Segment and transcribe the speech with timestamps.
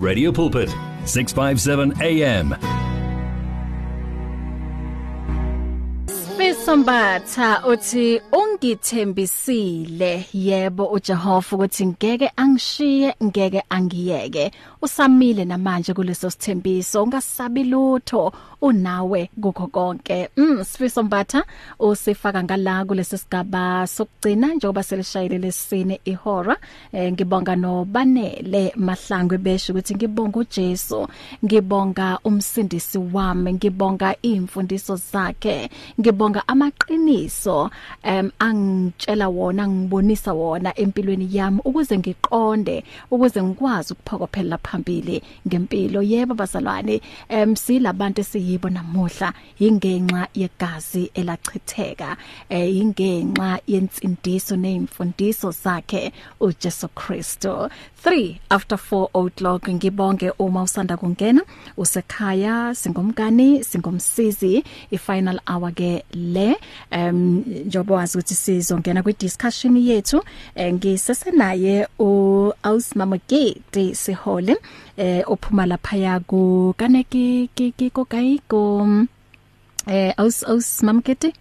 [0.00, 0.70] Radio Pulpit
[1.04, 2.56] 657 AM
[6.70, 10.24] Sombatha uthi ungithembisile.
[10.32, 14.50] Yebo uJehova ukuthi ngeke angishiye ngeke angiyeke.
[14.82, 20.28] Usamile namanje kuleso sithembiso ungasabi lutho unawe kukho konke.
[20.36, 21.44] Mm sifiso mbatha
[21.78, 26.56] usifaka ngala kulesi sigaba sokugcina njengoba selishayile lesine ihora
[26.92, 31.08] eh, ngibonga nobanele mahlangwe besho ukuthi ngibonga uJesu
[31.44, 37.70] ngibonga umsindisi wami ngibonga imfundiso zakhe ngibonga amaqiniso
[38.02, 46.02] em angitshela wona ngibonisa wona empilweni yami ukuze ngiqonde ukuze ngikwazi ukuphokophela phambili ngempilo.
[46.02, 49.32] Yebo bazalwane em silabantu esiyibo namuhla.
[49.60, 52.16] Ingenxa yegazi elachitheka
[52.50, 57.70] eh ingenxa yensindiso neimfundiso zakhe uJesu Kristo
[58.04, 59.68] 3 after 4 o'clock.
[59.68, 61.42] Ngibonge uma usanda kungena
[61.76, 66.56] usekhaya singomkani singomsizi ifinal hour ke le.
[66.92, 70.22] Um njobo wazi ukuthi sizongena kwi discussion yethu.
[70.56, 74.56] Ngisese naye u Ausmamogeti sihole
[74.96, 78.86] eh ophuma lapha ya ku kaneki ki ko kai ko
[79.86, 81.32] eh aus aus mamkete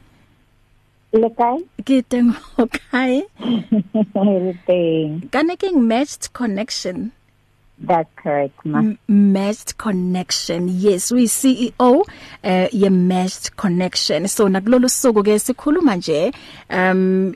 [1.11, 3.21] le kae ke teng ho kae
[4.45, 7.11] le teng kaneki matched connection.
[7.81, 8.79] That's correct, ma.
[8.79, 10.67] M matched connection.
[10.67, 12.03] Yes, we CEO
[12.43, 14.27] uh ye matched connection.
[14.27, 16.33] So nakulolu suku ke sikhuluma nje
[16.69, 17.33] um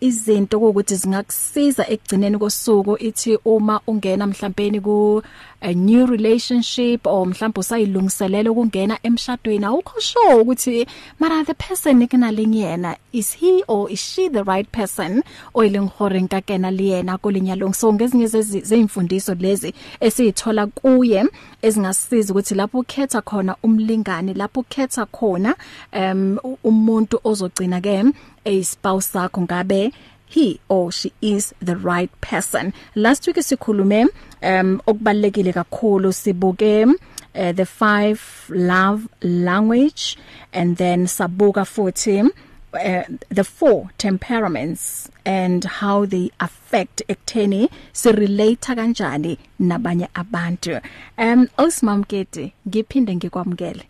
[0.00, 5.22] izinto ukuthi zingakusiza ekugcineni kosuku ithi uma ungena mhlawumbe ku
[5.62, 10.86] a new relationship or mhlawumbe usayilungiselela ukungena emshadweni awukho sure ukuthi
[11.18, 15.22] mara the person ikunalengiyena is he or is she the right person
[15.54, 18.26] oyileng hore nkakena liyena kulinyalong so ngezinye
[18.62, 21.24] zeimfundiso lezi esiyithola kuye
[21.62, 25.54] ezingasiza ukuthi lapho ukhetha khona umlingani lapho ukhetha khona
[25.92, 28.12] um umuntu ozogcina ke
[28.44, 29.92] a spouse sakho ngabe
[30.26, 32.72] he or she is the right person.
[32.94, 34.06] Last week sikhulume
[34.42, 40.16] um okubalekile kakhulu sibuke uh, the five love language
[40.52, 42.30] and then sabuka futhi
[42.76, 50.80] uh, the four temperaments and how they affect ekutheni si relate kanjani nabanye abantu.
[51.18, 53.84] Um Osmamkete ngiphinde ngikwamukele.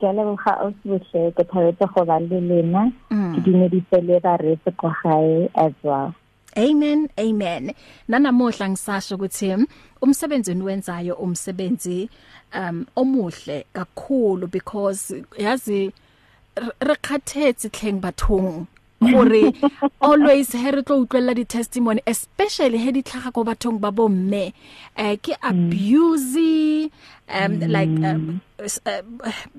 [0.00, 3.34] Ke leboga o sibohle ke thabetse go ba le lena Mm.
[3.34, 6.14] ke dumedise le ba re se kwa gae as well.
[6.58, 7.72] Amen amen.
[8.08, 9.66] Nanamuhla ngisasho ukuthi mm,
[10.02, 12.08] umsebenzi niwenzayo umsebenzi
[12.54, 15.92] um omuhle kakhulu because yazi
[16.56, 18.66] re khathetse tlheng bathong
[19.00, 19.52] gore
[20.08, 24.52] always he re tlo utlwela di testimony especially he di tlhaga go bathong ba bomme
[24.96, 26.90] eh ke abuse
[27.28, 28.80] um like um, s-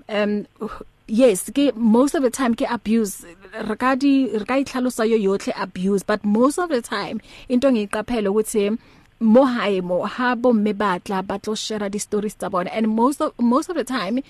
[0.09, 0.45] um,
[1.07, 3.25] yes ke most of the time ke abuse
[3.69, 7.19] re ka di re ka itlhalosa yo yotlhe abuse but most of the time
[7.49, 8.77] into ngiyiqaphela ukuthi
[9.21, 12.71] mo hae mo ha bomme batla ba tlo share di stories tsa bona.
[12.73, 14.21] And most of most of the time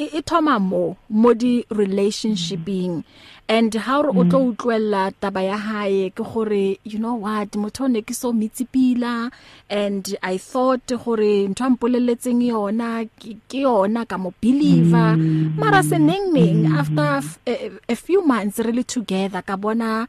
[0.00, 3.04] e e thoma mo mo di relationshiping.
[3.50, 7.90] And how re o tlo utlwella taba ya hae ke gore you know what motho
[7.90, 9.30] ne ke so mitsipila
[9.68, 15.16] and i thought gore ntho ampoleletseng yona ke ke yona ka mo believer.
[15.58, 20.06] Mara se neng neng after f- a, a few months really together ka bona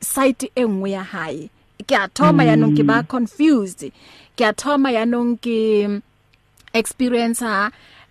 [0.00, 1.50] site e nngwe ya hae.
[1.86, 3.84] Ke a thoma ya nong ke ba confused.
[4.36, 6.00] Ke a thoma ya nong ke
[6.72, 7.44] experience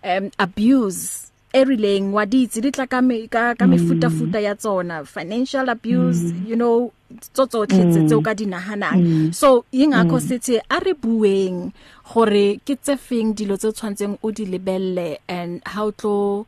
[0.04, 5.04] um abuse erileng wa ditse di tla ka me- ka ka mefuta futa ya tsona.
[5.06, 6.92] Financial abuse you know
[7.36, 11.76] tsotsotlhe tse tseo ka dinahanang so ingakho sithi a re bueng
[12.08, 16.46] gore ke tse feng dilo tse tshwantseng o di lebelle and how tlo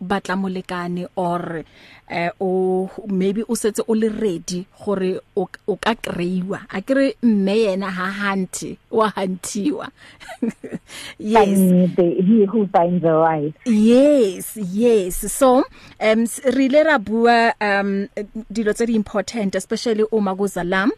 [0.00, 1.64] batla molekane or
[2.08, 7.16] eh o maybe o setse o le ready gore o o ka kreiwa a kere
[7.22, 9.88] mme yena ha hanti wa hantiwa
[11.18, 11.46] yes.
[11.58, 13.54] Find the, he who finds a wife.
[13.64, 15.32] Yes, yes.
[15.32, 15.64] So,
[16.00, 18.08] um s- re ile ra bua um
[18.52, 20.90] dilo tse di important especially uma kuzalam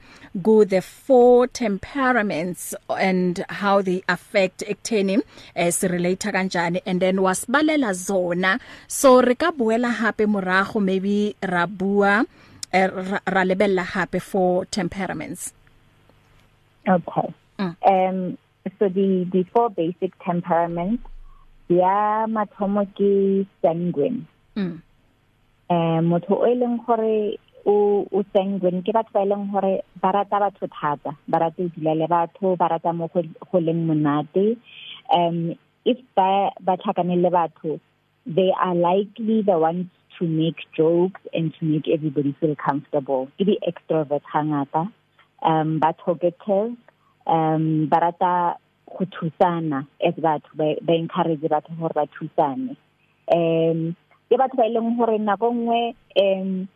[0.43, 5.19] go the four temperaments and how they affect ekutheni
[5.57, 8.59] eh se relate kanjani and then wasbalela zona
[8.89, 12.25] so re ka buela hape morago maybe ra bua
[12.73, 15.53] eh, ra ra lebella hape for temperaments.
[16.89, 17.29] Okay.
[17.59, 17.75] Mm.
[17.85, 18.39] um
[18.79, 21.05] so the the four basic temperaments
[21.69, 24.25] ya mathomo ke sanguine.
[24.57, 24.81] Mm.
[25.69, 27.37] Eh motho o eleng gore
[27.67, 31.13] o o sanguine ke batho ba ileng hore ba rata batho thata.
[31.29, 34.57] Ba rata ho dula le batho ba rata mo go leng monate.
[35.13, 35.53] Um
[35.85, 37.81] if ba ba tlhakane le batho
[38.29, 39.87] they are likely the ones
[40.19, 43.29] to make jokes and to make everybody feel comfortable.
[43.39, 44.93] Ke di extrovert hangata
[45.43, 46.77] um ba talkative
[47.27, 52.77] um ba rata go thusana as batho ba encourage batho gore ba thusane.
[53.33, 53.97] Um
[54.29, 55.81] ke batho ba ileng gore nako nngwe
[56.21, 56.69] um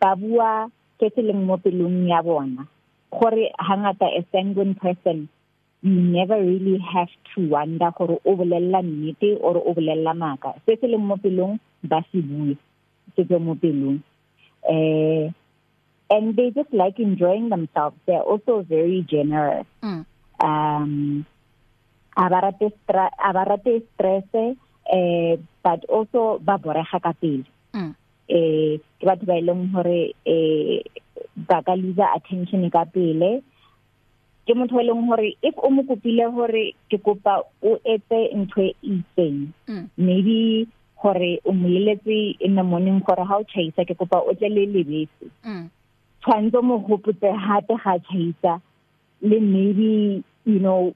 [0.00, 0.70] ba bua
[1.00, 2.68] ke se leng mo pelong ya bona.
[3.10, 5.28] Gore hangata a sanguine person
[5.84, 10.76] you never really have to wonder gore o bolella nnete or o bolella maka se
[10.80, 12.56] se leng mo pelong ba se bue.
[13.14, 14.00] Se se mo pelong.
[14.64, 15.28] Eh
[16.10, 17.96] and they just like enjoying themselves.
[18.06, 19.68] They're also very generous.
[19.84, 20.06] Mm.
[20.40, 21.26] um
[22.16, 27.44] abarate stra abarate stress eh but also ba borega ka pele.
[27.76, 27.92] Mm.
[28.32, 30.80] eh ke batho ba ileng hore eh
[31.36, 33.44] ba ka lose attention ka pele.
[34.46, 38.60] Ke motho e leng hore if o mo kopile hore ke kopa o etse ntho
[38.62, 39.84] e itseng mm.
[39.96, 44.48] maybe hore o moleletse in the morning gore ha o chaisa ke kopa o tle
[44.48, 45.64] le lebese mm.
[46.20, 48.60] tshwanetse mo hopotse hape ga chaisa
[49.22, 50.92] le maybe you know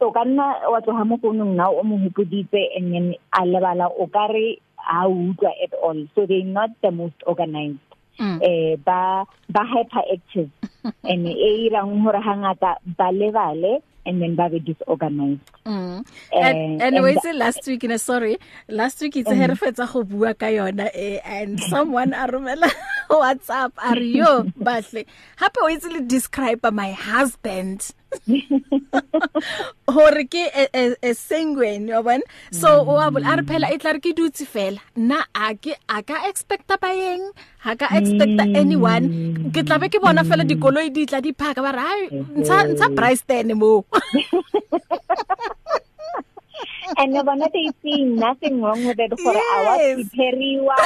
[0.00, 3.90] o ka nna wa tloga mo founong now o mo hopoditse and then a lebala
[3.90, 7.85] o ka re ha utlwa at all so they not the most organized.
[8.20, 10.50] Eh ba ba hyperactive.
[11.04, 15.42] And e irang hore hangata ba lebale and then ba be disorganized.
[15.66, 16.06] Mm.
[16.32, 17.82] and, anyway and, last week?
[17.84, 18.38] In sorry.
[18.68, 19.34] Last week it's mm.
[19.34, 22.70] here fetsa go bua ka yona eh, and someone a romela
[23.10, 25.04] WhatsApp are you bahle
[25.42, 27.90] hape o itse le describe my husband.
[29.96, 33.92] hore ke e sanguine yo bon so o a bol a re phela e tla
[33.96, 34.80] re ke dutse fela.
[34.96, 37.24] Na a ke a ka expecta ba yeng
[37.66, 39.06] ha ka expecta anyone?
[39.54, 42.88] Ke tla be ke bona fela dikoloi di tla di phaka ba ra ntsha ntsha
[42.96, 43.84] Brysten mo
[46.98, 49.44] and no bona they see nothing wrong with it for yes.
[49.56, 50.78] our prepariwa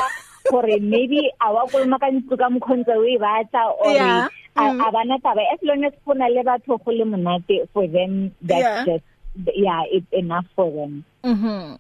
[0.51, 4.29] gore maybe awa kolma ka ntlo ka mkhonza we batla or yeah.
[4.61, 4.81] Mm.
[4.87, 8.61] a bana taba as long as gona le batho go le monate for them that's
[8.63, 8.85] yeah.
[8.85, 9.05] just
[9.55, 11.79] yeah it's enough for them mhm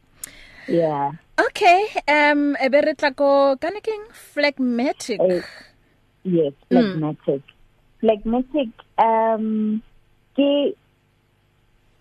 [0.69, 1.12] yeah
[1.47, 1.79] okay
[2.09, 5.41] um e be re tla ko kana keng phlegmatic uh,
[6.25, 7.56] yes phlegmatic mm.
[8.00, 9.82] phlegmatic um
[10.37, 10.50] ke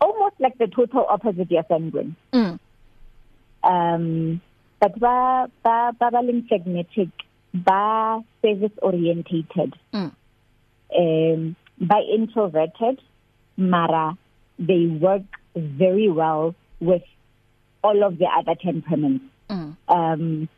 [0.02, 2.54] almost like the total opposite of sanguine mm.
[3.64, 4.06] um
[4.80, 7.10] but ba ba ba ba leng phlegmatic
[7.54, 10.12] ba service orientated mm.
[10.98, 13.00] Um by introverted
[13.58, 14.18] mara
[14.58, 15.24] they work
[15.56, 17.04] very well with
[17.84, 19.76] all of the other temperaments mm.
[19.88, 20.50] um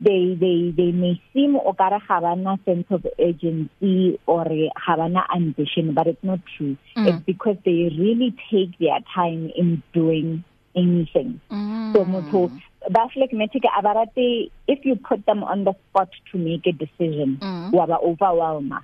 [0.00, 5.24] they they they may seem o kare ga bana sense of urgency or ga bana
[5.34, 7.06] ambition but it's not true mm.
[7.08, 10.42] it's because they really take their time in doing
[10.74, 11.92] anything mm.
[11.92, 12.50] so motho
[12.90, 17.72] ba phlegmatic abarate if you put them on the spot to make a decision mm.
[17.72, 18.74] wa ba overwhelm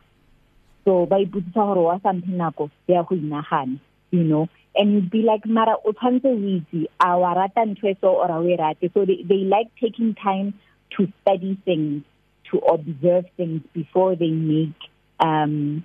[0.91, 3.79] so ba iputsisa gore wa something nako ya go inagana
[4.11, 4.49] you know?
[4.75, 8.09] And you'd be like mara o tshwantse o itse a wa rata ntho e so
[8.09, 8.91] or a we rate?
[8.95, 10.55] So they, they like taking time
[10.97, 12.03] to study things
[12.51, 14.75] to observe things before they make
[15.21, 15.85] um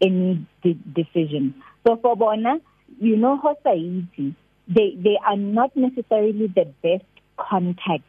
[0.00, 1.54] any de decision.
[1.86, 2.58] So for bona
[2.98, 4.34] you know how society
[4.66, 8.04] they they are not necessarily the best contact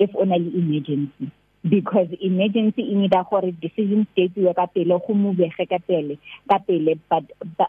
[0.00, 1.30] if on an emergency.
[1.62, 6.58] Because emergency e need gore decision state we ka pele go move ka pele ka
[6.58, 7.24] pele but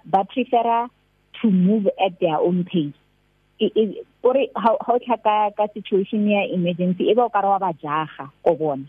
[0.05, 0.87] ba prefer
[1.41, 2.95] to move at their own pace.
[3.59, 8.31] E ore how how tlhaka ka situation ya emergency e ba ka ra ba jaga
[8.45, 8.87] go bona.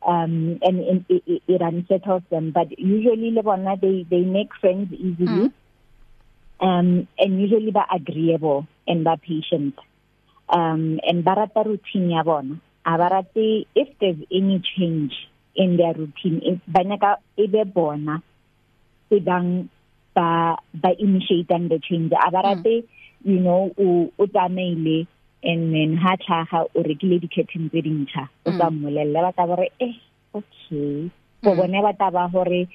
[0.00, 4.54] Um and, and it, it, it unsettles them but usually le bona they they make
[4.60, 5.52] friends easily.
[5.52, 5.52] Mm.
[6.60, 9.76] um and usually ba agreeable and ba patient.
[10.48, 12.60] Um and ba rata routine ya bona.
[12.86, 15.12] Abarate if there's any change
[15.54, 18.22] in their routine if banaka ebe bona
[19.10, 19.68] ebang
[20.14, 22.12] ba ba initiate the change.
[22.12, 22.86] Abarate mm.
[23.24, 25.06] you know o o tsamaile
[25.42, 28.28] and then ha tlhaga o rekile di curtains tse dintšha.
[28.46, 29.94] O tsa mmolella ba tla bare eh
[30.34, 31.10] okay.
[31.42, 32.68] Go bone ba taba hore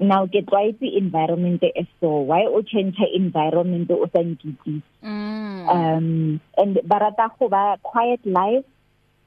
[0.00, 4.82] now ke twice environment e so why o change environment o sa nkitse?
[5.02, 5.68] Mm.
[5.68, 8.64] um and barata go ba quiet life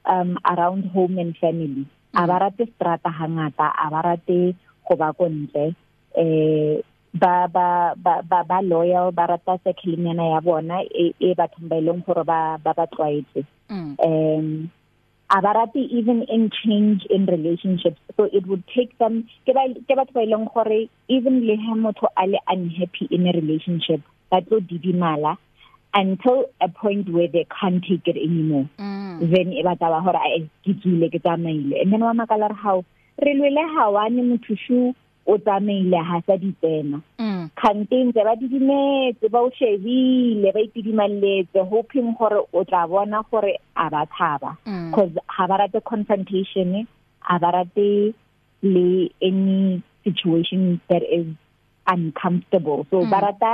[0.06, 1.86] um around home and family.
[2.14, 2.22] Mm.
[2.22, 4.56] a ba rate strata hangata a ba rate
[4.88, 5.74] go ba kontle.
[6.16, 6.82] Eh
[7.14, 12.24] ba ba ba ba, loyal ba rata seklinyana ya bona e, e ba ileng gore
[12.26, 13.46] ba ba ba tlwaetse.
[13.70, 13.94] Mm.
[14.02, 14.70] um
[15.30, 18.00] abarati even in change in relationships.
[18.16, 22.10] So it would take them ke ba ke ba ileng gore even le ha motho
[22.18, 25.38] a le unhappy in a relationship ba tlo didimala.
[25.94, 29.20] Until a point where they can't take it anymore mm.
[29.32, 32.84] then e batla ba hore a tsile ke tsamaile and then wa makala re how
[33.22, 34.94] re lwele hawane mothushu
[35.26, 37.48] o tsamaile ha sa ditsena mm.
[37.62, 43.54] kanteng tse ba didimetse ba o shebile ba itidimalletse hoping gore o tla bona gore
[43.76, 44.92] a ba thaba mm.
[44.94, 46.86] cause ha ba rate confrontation
[47.30, 48.14] a ba rate
[48.62, 51.26] le any situation that is
[51.86, 53.10] uncomfortable so mm.
[53.10, 53.52] ba rata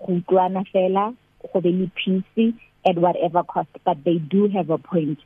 [0.00, 1.12] go utlwana fela
[1.52, 2.54] go be le peace
[2.86, 5.18] at whatever cost but they do have a point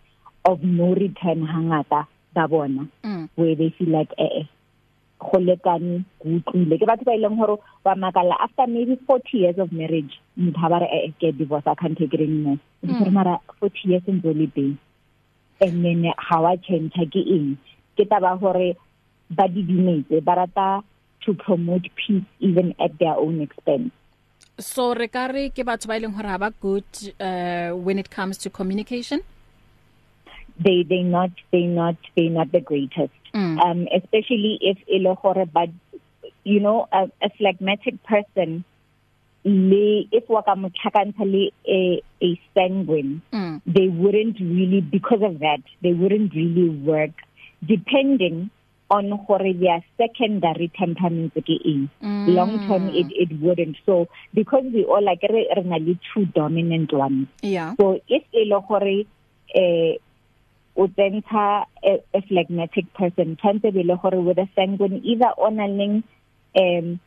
[0.44, 3.28] of no return hangata ba bona mm.
[3.34, 4.44] where they feel like eh
[5.18, 6.78] go lekane go utlwile.
[6.78, 10.80] Ke batho ba ileng gore wa makala after maybe 40 years of marriage motho ba
[10.84, 12.58] re eh get divorce i can't take it anymore.
[12.84, 13.04] Mm.
[13.04, 14.76] ke mara 40 years in zoli day
[15.60, 17.58] and then how I change ke eng?
[17.96, 18.76] Ke taba gore
[19.30, 20.84] ba didimetse ba rata
[21.24, 23.90] to promote peace even at their own expense.
[24.58, 26.84] So re ka re ke batho ba ileng gore ha ba good
[27.20, 29.20] uh when it comes to communication
[30.58, 33.60] they they not they not they not the greatest mm.
[33.64, 35.68] um especially if ele gore but
[36.44, 38.64] you know a, a phlegmatic person
[39.44, 43.60] le if wa ka motlhakantsa le a a sanguine mm.
[43.66, 47.12] they wouldn't really because of that they wouldn't really work
[47.64, 48.48] depending
[48.90, 51.88] on gore their secondary temperament ke eng.
[52.02, 52.34] Mm.
[52.34, 53.76] long term it it wouldn't.
[53.84, 57.28] So because we all like re re na le two dominant ones.
[57.42, 57.74] Yeah.
[57.78, 59.04] So if e le gore
[59.54, 59.98] eh
[60.76, 66.04] o tsenta a, a phlegmatic person tshwantse be le gore with a sanguine either onaleng
[66.54, 67.00] um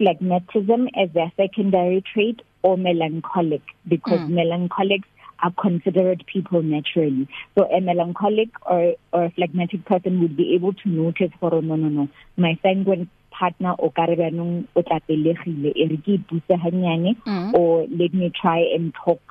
[0.00, 3.62] phlegmatism as their secondary trait or melancholic.
[3.86, 4.30] Because mm.
[4.30, 5.08] melancholics
[5.42, 7.28] are considerate people naturally.
[7.56, 11.76] So a melancholic or or a phlegmatic person would be able to notice for no
[11.76, 16.18] no no my sanguine partner o ka re banong o tla pelegile e re ke
[16.18, 17.54] ipuse hanyane mm.
[17.54, 19.22] or let me try and talk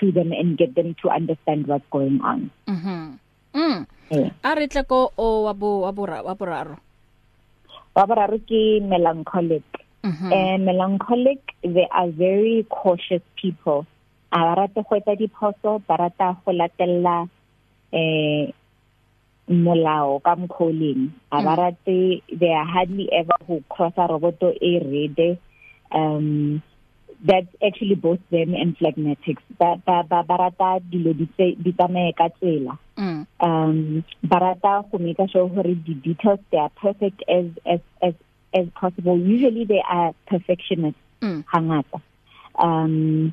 [0.00, 2.50] to them and get them to understand what's going on.
[2.68, 3.18] Mhm.
[3.54, 3.86] Mm.
[4.44, 6.76] A re tle ko o wa bo wa bo wa boraro.
[7.96, 9.64] Wa boraro ke melancholic.
[10.04, 10.30] Mm -hmm.
[10.36, 13.86] And melancholic they are very cautious people.
[14.34, 17.16] A ba rata go etsa diphoso ba rata go latella
[17.94, 18.50] eh
[19.48, 21.60] molao ka mkholeng a ba mm.
[21.60, 25.38] rate they are hardly ever who cross a roboto e rede
[25.92, 26.62] um
[27.24, 32.74] that's actually both them and phlegmatics ba ba ba rata dilo di tsamaye ka tsela
[32.96, 33.22] mm.
[33.40, 38.14] um ba rata go make sure gore di details they are perfect as as as
[38.54, 41.44] as possible usually they are perfectionists mm.
[41.52, 42.00] hangata
[42.58, 43.32] um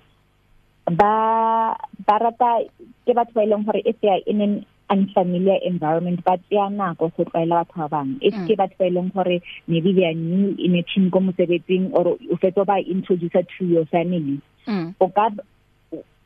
[0.95, 2.65] ba ba rata
[3.05, 4.53] ke batho ba ileng gore if they are in an
[4.91, 9.11] unfamiliar environment ba tsaya nako go tlwaela batho ba bang if ke batho ba ileng
[9.13, 13.39] gore maybe they are new in a team ko mosebetsing or o fetso ba introduce
[13.57, 14.95] to your family mm.
[14.99, 15.29] o ka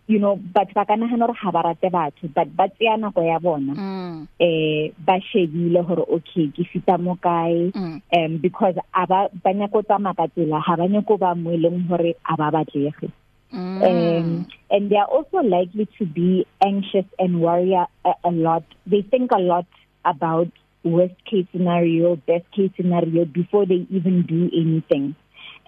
[0.08, 3.26] you know but ba kana hana re ha ba rate batho but ba tsaya nako
[3.26, 4.28] ya bona mm.
[4.40, 7.98] eh ba shebile gore okay ke fita mo kae mm.
[8.14, 12.14] um because aba banya go tsamaya ka tsela ha banya go ba mo eleng gore
[12.22, 13.10] aba batlege
[13.56, 13.84] Mm.
[13.84, 17.88] Um, and they are also likely to be anxious and worry a,
[18.24, 18.64] a lot.
[18.86, 19.66] They think a lot
[20.04, 20.50] about
[20.84, 25.16] worst case scenario, best case scenario before they even do anything.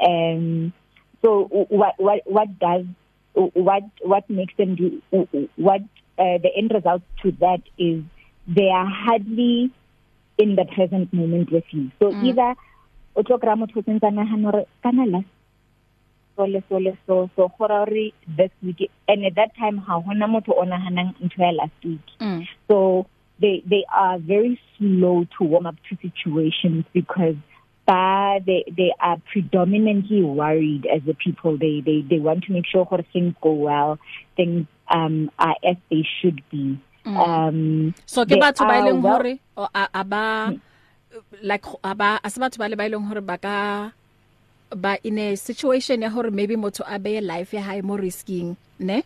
[0.06, 0.74] Um,
[1.24, 2.86] so what what what does
[3.34, 5.02] what what makes them do
[5.56, 5.82] what
[6.20, 8.04] uh, the end result to that is
[8.48, 9.72] they are hardly
[10.38, 11.92] in the present moment with you.
[12.00, 12.24] So mm.
[12.24, 12.56] either
[13.16, 15.26] o tlo kra motho tsentana hanore kana last
[16.38, 20.00] so le so le so so gora re this week and at that time ha
[20.08, 22.46] hona motho ona hanang ntho ya last week mm.
[22.70, 23.06] so
[23.42, 27.36] they they are very slow to warm up to situations because
[27.88, 32.68] but they they are predominantly worried as a people they they they want to make
[32.68, 33.98] sure that things go well
[34.36, 37.18] things um are as they should be mm.
[37.18, 39.34] um so ke batho ba ileng hore
[39.74, 40.54] aba
[41.42, 43.58] like aba asibatho ba le ba ileng hore ba ka
[44.72, 48.58] ba in a situation ya hore maybe motho a be life ya hae mo risking
[48.80, 49.04] ne?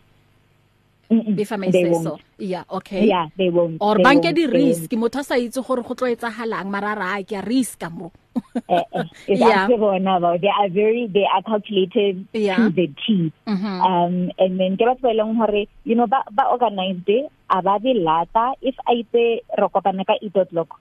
[1.12, 2.20] If I may say so.
[2.40, 3.04] Yeah okay.
[3.06, 3.78] Yeah they won't.
[3.84, 8.16] Or banke di risk motho sa itse gore go tlo etsagalang marara ke risk mo.
[8.56, 9.06] Eh, eh,
[9.44, 9.68] yeah.
[9.68, 12.56] bona ba they are very they are calculated yeah.
[12.56, 13.28] to the T.
[13.44, 13.78] Mm -hmm.
[13.84, 18.56] um and then ke batho ba leng hore you know ba ba organized ababe lata.
[18.64, 20.80] If a itse re kopana ka 8 o'clock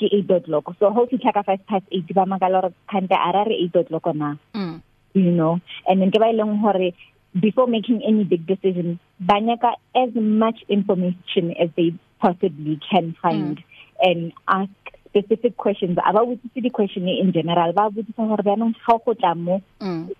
[0.00, 0.72] ke 8 o'clock.
[0.80, 4.14] So ho fitla ka 5 past 8 ba magala re khante ara re 8 o'clock
[4.14, 4.36] na.
[4.54, 4.80] Mm.
[5.14, 5.60] you know?
[5.86, 6.92] And then ke ba ileng hore
[7.38, 13.64] before making any big decision banyaka as much information as they possibly can find mm.
[14.02, 14.70] and ask
[15.10, 15.98] specific questions.
[15.98, 17.72] Aba botsitse di question in general.
[17.72, 19.60] Ba botsisa hore ba nong ga go tla mo.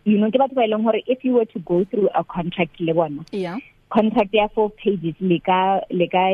[0.04, 2.80] You know ke batho ba ileng hore if you were to go through a contract
[2.80, 3.58] le bona yeah.
[3.90, 6.26] contract ya four pages le ka le ka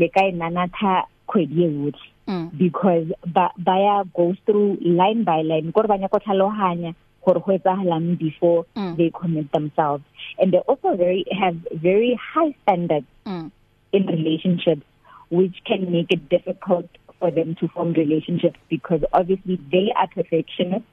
[0.00, 2.11] le ka nanatha khwedi e yotlhe.
[2.32, 2.58] Mm.
[2.58, 8.18] because ba ba go through line by line gore banya go tlhalohanya gore go etsahalang
[8.18, 8.96] before mm.
[8.96, 10.04] they commit themselves
[10.38, 11.56] and they also very have
[11.88, 13.50] very high standards mm.
[13.92, 14.82] in relationships
[15.30, 20.88] which can make it difficult for them to form relationships because obviously they are perfectionists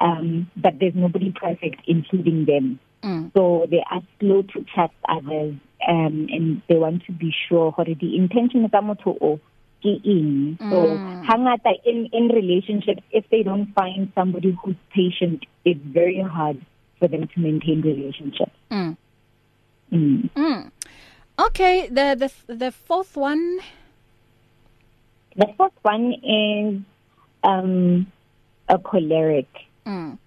[0.00, 3.30] um but there's nobody perfect including them mm.
[3.34, 5.54] so they are slow to trust others
[5.88, 9.40] um and they want to be sure what the intention tsa motho o
[9.82, 11.22] ke eng so Mm.
[11.28, 16.58] hangata in in relationships if they don't find somebody who's patient it's very hard
[16.98, 18.96] for them to maintain relationships Mm.
[19.92, 20.30] mm.
[20.34, 20.70] Mm.
[21.38, 23.60] Okay, the the the fourth one.
[25.36, 26.80] the first one is
[27.44, 28.06] um
[28.68, 29.48] a choleric
[29.84, 30.18] Mm.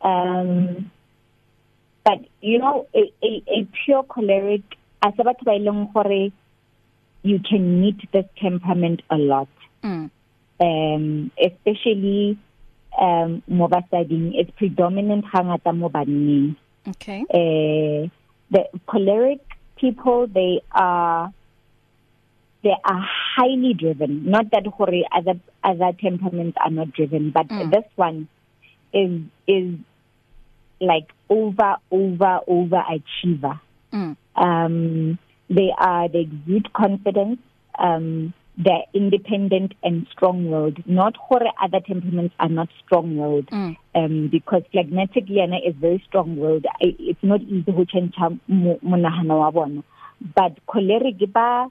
[0.00, 0.90] um
[2.06, 4.62] but you know a a, a pure choleric
[5.02, 6.30] as batho ba ileng gore
[7.24, 9.48] you can meet this temperament a lot
[9.82, 10.08] Mm.
[10.60, 12.38] um especially
[13.00, 16.54] um mo basading it's predominant hangata mo banning
[16.88, 17.20] Okay.
[17.28, 18.08] uh
[18.54, 19.40] the choleric
[19.76, 21.32] people they are
[22.62, 23.02] they are
[23.36, 27.70] highly driven not that hore other other temperaments are not driven but Mm.
[27.72, 28.28] this one
[28.92, 29.74] is is
[30.80, 33.60] like over over over achiever
[33.92, 34.16] Mm.
[34.36, 35.18] um
[35.58, 37.38] they are they exude confidence
[37.88, 38.06] um
[38.64, 43.72] they're independent and strong-willed not hore other temperaments are not strong-willed Mm.
[44.00, 48.14] um because phlegmatic yana is very strong-willed it's not easy to change
[48.92, 49.82] monahano wa bona
[50.38, 51.68] but choleric ba,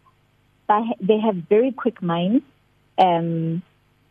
[1.10, 2.44] they have very quick minds
[2.98, 3.62] um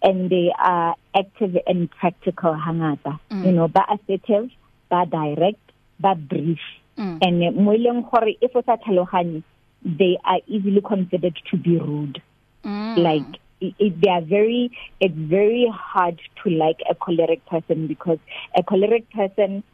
[0.03, 3.45] and they are active and practical hangata Mm.
[3.47, 4.49] you know ba assertive
[4.91, 5.67] ba direct
[6.01, 6.61] ba brief
[6.99, 7.19] Mm.
[7.25, 9.41] and mo ileng gore if o sa tlhaloganye
[9.85, 12.23] they are easily considered to be rude.
[12.65, 12.97] Mm.
[12.99, 18.19] like it, it, they are very it's very hard to like a choleric person because
[18.57, 19.65] a choleric person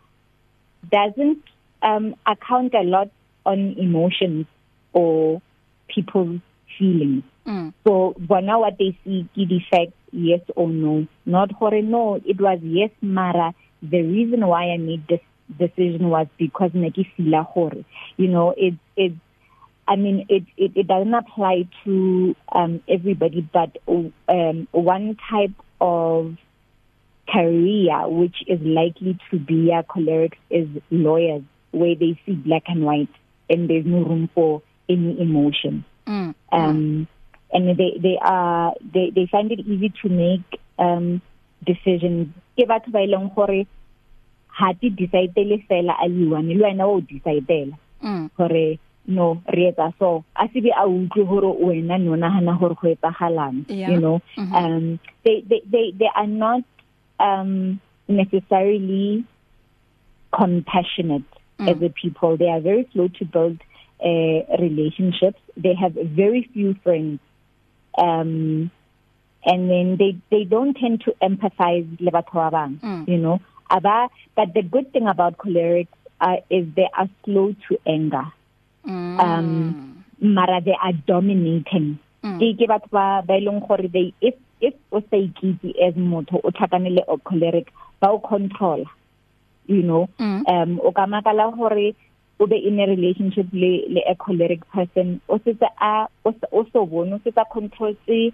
[0.91, 1.43] doesn't
[1.83, 3.11] um account a lot
[3.45, 4.47] on emotions
[4.95, 5.43] or
[5.89, 6.41] people's
[6.79, 7.25] feelings.
[7.47, 7.75] Mm.
[7.87, 11.07] so bona what they see ke the fact yes or no.
[11.27, 13.55] Not hore no it was yes mara.
[13.83, 15.21] The reason why i made this
[15.59, 17.85] decision was because ne ke feel gore
[18.17, 19.13] you know it it
[19.89, 26.37] I mean it it it doesn't apply to um everybody but um one type of
[27.33, 32.85] career which is likely to be a choleric is lawyers where they see black and
[32.85, 33.09] white
[33.51, 36.35] and there's no room for any emotion Mm.
[36.53, 37.07] um
[37.53, 41.21] and they they are they they find it easy to make um
[41.71, 43.67] decisions ke batho ba ileng gore
[44.61, 48.31] ha ti decide le fela a liwane le wena o decide Mm.
[48.39, 50.25] gore no re etsa so.
[50.37, 54.21] A se be a utlwe gore wena no nahana gore go etsagalang you know.
[54.37, 54.53] Mhm.
[54.55, 56.63] um they they they they are not
[57.19, 59.25] um necessarily
[60.33, 61.25] compassionate
[61.59, 61.69] Mm.
[61.75, 62.37] as a people.
[62.37, 63.59] They are very slow to build
[64.01, 65.41] uh relationships.
[65.57, 67.19] They have very few friends.
[67.97, 68.71] Um
[69.45, 73.09] and then they they don't tend to empathize le batho ba bang Mm.
[73.09, 73.41] you know.
[73.71, 75.89] Aba but the good thing about cholerics
[76.21, 78.27] uh, is they are slow to anger.
[78.89, 79.21] Mm.
[79.21, 82.39] um mara they are dominating Mm.
[82.41, 86.41] ke ke batho ba ba ileng gore they if if o sa ikitse as motho
[86.43, 87.69] o tlhakanele o choleric
[88.01, 88.83] ba o control
[89.69, 90.43] you know Mm.
[90.49, 91.95] um o ka makala gore
[92.41, 96.87] o be in a relationship le le a choleric person o se a o so
[96.87, 98.33] bone o se tsa control tse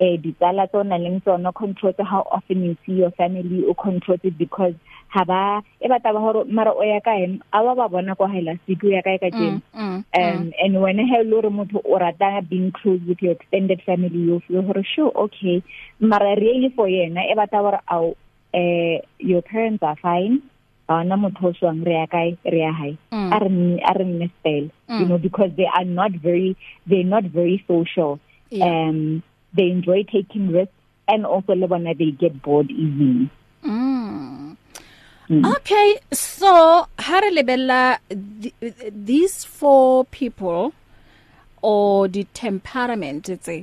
[0.00, 4.36] eh ditsala tsona leng tsona control how often you see your family o control it
[4.38, 4.74] because
[5.08, 8.28] ha ba e batla ba hore mara o ya ka em a ba bona kwa
[8.28, 10.04] hela siku ya ka ka teng Mm.
[10.20, 14.20] um and when ha le re motho o rata being close with your extended family
[14.28, 15.62] you feel hore sure okay
[16.00, 18.16] mara really for yena e batla hore au
[18.52, 20.40] eh your parents are fine
[20.88, 23.32] ana motho swang re ya kae re ya hae Mm.
[23.32, 23.38] a
[23.96, 25.00] re nne- Mm.
[25.00, 26.52] you know because they are not very
[26.86, 28.18] they're not very social
[28.50, 28.66] Yeah.
[28.88, 29.22] um
[29.56, 30.74] they enjoy taking risks
[31.08, 33.28] and also le bona they get bored easily
[33.66, 34.56] Mm.
[35.28, 35.42] Mm.
[35.56, 36.50] Okay, so
[37.06, 38.54] ha re lebella th-
[39.10, 40.72] these four people
[41.62, 43.56] or the temperament tse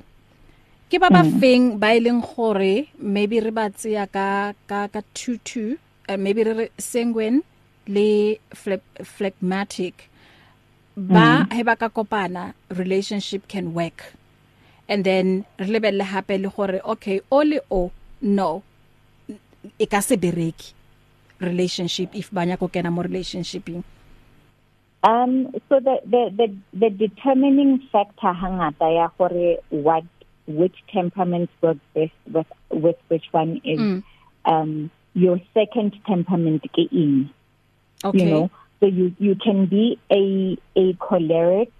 [0.91, 2.73] ke ba ba feng ba ileng gore
[3.17, 4.27] maybe re ba tseya ka
[4.67, 5.79] ka ka 22
[6.11, 7.39] uh, maybe re sanguine
[7.87, 8.09] le
[8.63, 10.09] phleg- phlegmatic
[10.97, 12.43] ba he ba ka kopana
[12.81, 14.03] relationship can work
[14.89, 17.91] and then re lebelle hape le gore okay ole o
[18.21, 18.63] no.
[19.79, 20.73] E ka se bereki
[21.39, 23.83] relationship if banya go kena mo relationshiping.
[25.03, 30.03] Um so the the the, the determining factor hangata ya gore what
[30.47, 34.03] which temperaments work best with with which one is mm.
[34.45, 37.29] um your second temperament ke in
[38.03, 38.19] okay.
[38.19, 41.71] you know so you you can be a a choleric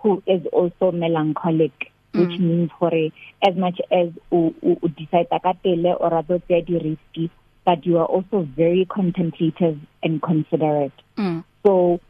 [0.00, 1.92] who is also melancholic.
[2.18, 2.26] Mm.
[2.26, 3.10] which means gore
[3.46, 7.30] as much as u, u, u decide ka pele or rather tse di risky
[7.64, 11.44] but you are also very contemplative and considerate mm.
[11.64, 12.00] so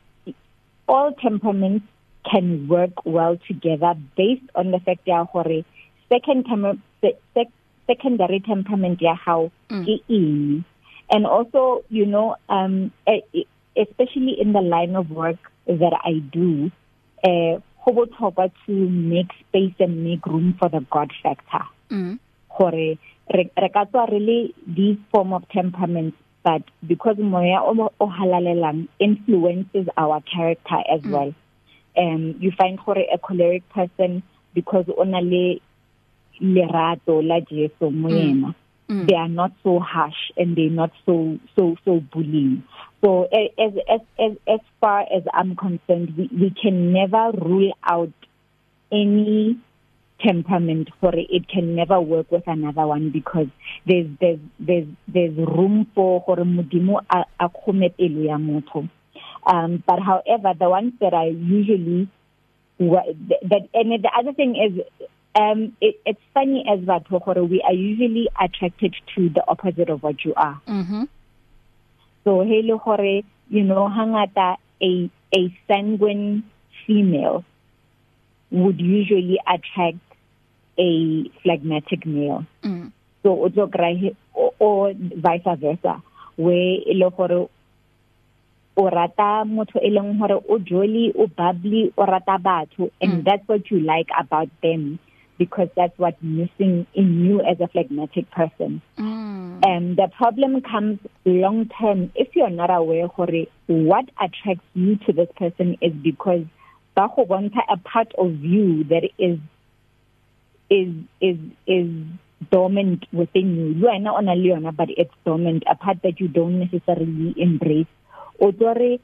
[0.88, 1.84] all temperaments
[2.30, 5.64] can work well together based on the fact ya gore
[6.08, 7.48] second tem sec
[7.86, 9.84] secondary temperament ya how mm.
[9.84, 10.64] ke eng
[11.10, 12.90] and also you know um
[13.76, 16.70] especially in the line of work that I do
[17.24, 17.58] eh
[17.92, 22.18] go botlhokwa to make space and make room for the god factor mm
[22.58, 22.98] gore
[23.30, 29.86] re re ka tswa really these form of temperaments but because moya o halalelang influences
[29.96, 31.12] our character as mm.
[31.12, 31.32] well
[31.96, 34.22] um you find gore a choleric person
[34.54, 35.60] because ona le
[36.40, 38.54] lerato la Jesu moyena mm.
[38.88, 42.64] They are not so harsh and they're not so so so bullying.
[43.04, 48.12] So as as as as far as i'm concerned we, we can never rule out
[48.90, 49.58] any
[50.20, 51.48] temperament for it.
[51.48, 53.48] Can never work with another one because
[53.86, 58.88] there's there's there's there's room for gore modimo a khome pelo ya motho.
[59.46, 62.08] Um but however the ones that i usually
[62.78, 64.80] that and the other thing is
[65.38, 70.02] um it, it's funny as batho gore we are usually attracted to the opposite of
[70.02, 71.08] what you are mhm
[72.24, 73.22] so hele gore
[73.56, 74.56] you know hangata
[74.88, 76.42] a a sanguine
[76.86, 77.44] female
[78.50, 79.98] would usually attract
[80.78, 80.90] a
[81.42, 82.90] phlegmatic male mm.
[83.22, 84.14] so o tlo kry
[84.58, 84.92] or
[85.26, 85.94] vice versa
[86.36, 87.48] where ile gore
[88.76, 93.24] o rata motho e leng hore o jolly o bubbly o rata batho and mm.
[93.24, 94.98] that's what you like about them
[95.38, 98.82] because that's what's missing in you as a phlegmatic person.
[98.98, 99.60] Mm.
[99.64, 105.12] And the problem comes long term if you're not aware hore what attracts you to
[105.12, 106.44] this person is because
[106.94, 109.38] ba go bontsha a part of you that is
[110.68, 111.90] is is is
[112.50, 113.66] dormant within you.
[113.80, 117.34] You are not on a leona but it's dormant a part that you don't necessarily
[117.36, 117.86] embrace.
[118.40, 118.98] O tore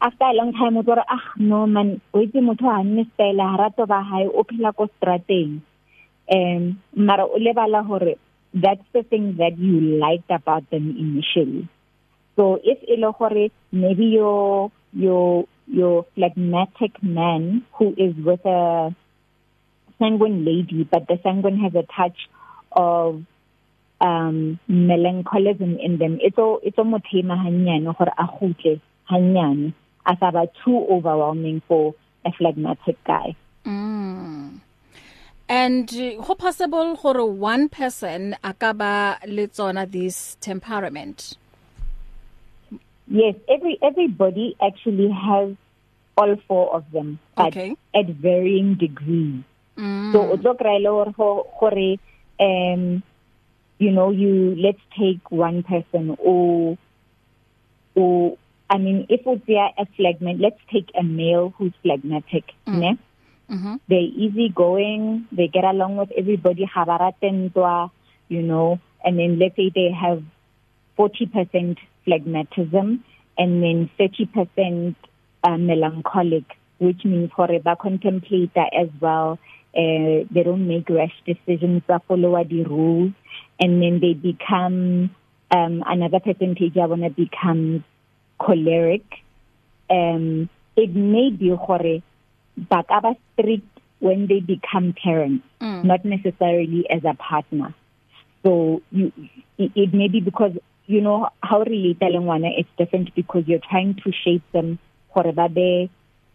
[0.00, 3.42] after a long time o tore ah no man o itse motho a nne style
[3.50, 5.58] ha rato ba hae o phela ko strateng
[6.36, 6.62] um
[7.08, 8.14] mara o lebala hore
[8.54, 11.68] that's the thing that you liked about them initially.
[12.36, 18.94] So if ile gore maybe your your your phlegmatic man who is with a
[19.98, 22.28] sanguine lady but the sanguine has a touch
[22.72, 23.22] of
[24.00, 28.80] um melancholism in them it's all it's almost thema hanyane gore a gutle
[29.10, 29.74] hanyane.
[30.06, 33.34] As about too overwhelming for a phlegmatic guy
[33.64, 34.60] mm
[35.48, 41.36] and ho possible gore one person akaba le tsona this temperament
[43.06, 45.54] yes every everybody actually has
[46.18, 47.76] all four of them but okay.
[47.94, 49.42] at varying degrees
[49.76, 50.12] mm.
[50.12, 51.14] so o tlo kraile hore
[51.60, 51.88] gore
[52.40, 53.02] um
[53.78, 56.76] you know you let's take one person or
[57.94, 58.36] or
[58.70, 62.78] I mean if it's a phlegmatic let's take a male who's phlegmatic mm.
[62.78, 62.98] ne
[63.50, 63.80] Mhm.
[63.88, 67.90] they're easygoing they get along with everybody ha ba ratentwa
[68.28, 70.22] you know and then let's say they have
[70.98, 73.00] 40% phlegmatism
[73.38, 74.94] and then 30%
[75.44, 76.44] uh, melancholic
[76.78, 79.38] which means for ba contemplator as well
[79.74, 83.12] uh, they don't make rash decisions they follow the rules
[83.60, 85.08] and then they become
[85.50, 87.82] um another percentage of them becomes
[88.38, 89.04] choleric
[89.90, 92.02] um it may be gore
[92.70, 93.66] ba ka ba strict
[94.00, 95.84] when they become parents mm.
[95.84, 97.74] not necessarily as a partner
[98.42, 99.12] so you
[99.58, 100.52] it, it may be because
[100.86, 104.78] you know how relate le ngwana it's different because you're trying to shape them
[105.14, 105.90] gore ba be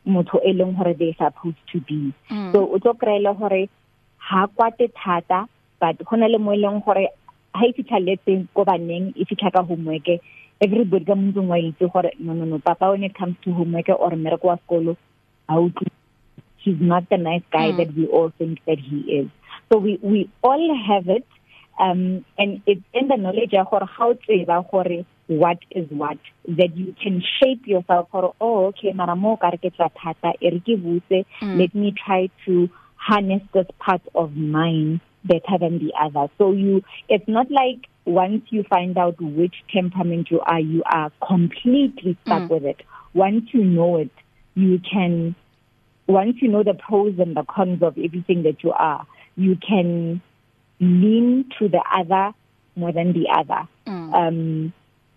[0.06, 2.52] motho e leng gore they supposed to be mm.
[2.52, 3.70] so o tlo kreela gore
[4.18, 5.48] ha kwate thata
[5.80, 7.08] but hona le mo e leng gore
[7.54, 10.10] ha e fitlha letse ko baneng e fitlha ka homework
[10.66, 13.90] everybody ka motho wa itse gore no no no papa when it comes to homework
[13.90, 14.98] or mmereko wa sekolo
[15.48, 15.70] ha o
[16.64, 17.78] he's not the nice guy mm.
[17.78, 19.28] that we all think that he is.
[19.70, 21.28] So we we all have it
[21.80, 26.96] um and it's in the knowledge of how tseba gore what is what that you
[27.02, 30.60] can shape yourself for oh okay mara mo ka re ke tla thata e re
[30.68, 31.26] ke buse
[31.62, 32.70] let me try to
[33.08, 38.44] harness this part of mine better than the other so you it's not like once
[38.50, 42.50] you find out which temperament you are you are completely stuck mm.
[42.50, 42.82] with it
[43.14, 44.12] once you know it
[44.56, 45.36] you can
[46.08, 50.22] once you know the pros and the cons of everything that you are you can
[50.80, 52.34] lean to the other
[52.76, 54.14] more than the other mm.
[54.14, 54.74] um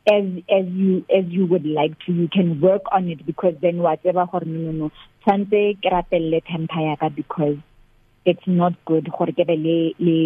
[0.08, 3.78] as as you as you would like to you can work on it because then
[3.78, 4.90] whatever gore no no
[5.24, 7.58] tshwantse ke ratelle temper ya ka because
[8.26, 10.16] it's not good gore ke be le le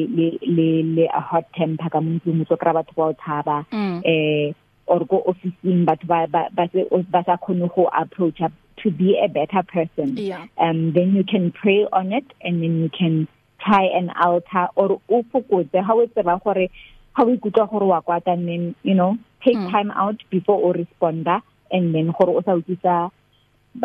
[0.56, 4.00] le le a hot temper ka muntu mutso kra batho ba thaba mm.
[4.12, 4.52] eh
[4.86, 9.28] or go officing batho ba ba ba sa khone go approach up to be a
[9.28, 10.46] better person yeah.
[10.66, 13.28] um then you can pray on it and then you can
[13.66, 16.66] try and alter or o fokotse ha o tseba gore
[17.12, 19.12] ha o ikutlwa gore wa kwata then you know
[19.44, 19.70] take mm.
[19.70, 23.10] time out before o responder and then gore o sa utlisa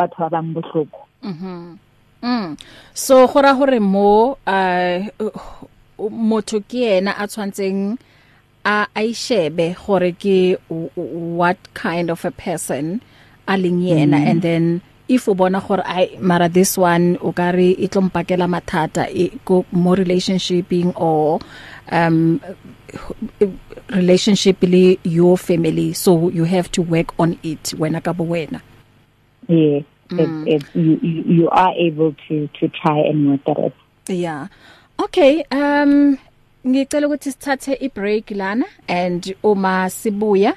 [0.00, 1.85] batho ba bang bohloko mhm mm
[2.94, 4.98] so gora hore mo uh
[5.98, 7.98] motho ke yena a tshwantseng
[8.64, 13.00] a aishebe gore ke what kind of a person
[13.46, 14.18] a leng yena.
[14.18, 14.26] Mm.
[14.30, 14.64] and then
[15.08, 19.30] if o bona gore ai mara this one o ka re e tlompakela mathata e
[19.44, 21.38] go mo relationshiping or
[21.92, 22.40] um
[23.90, 28.60] relationship le your family so you have to work on it wena ka bo wena.
[29.46, 30.46] Yeah mm.
[30.46, 33.74] it, it you you are able to to try and work at it
[34.08, 34.48] yeah.
[34.98, 36.16] Okay um
[36.66, 40.54] ngicela ukuthi sithathe i break lana and uma sibuya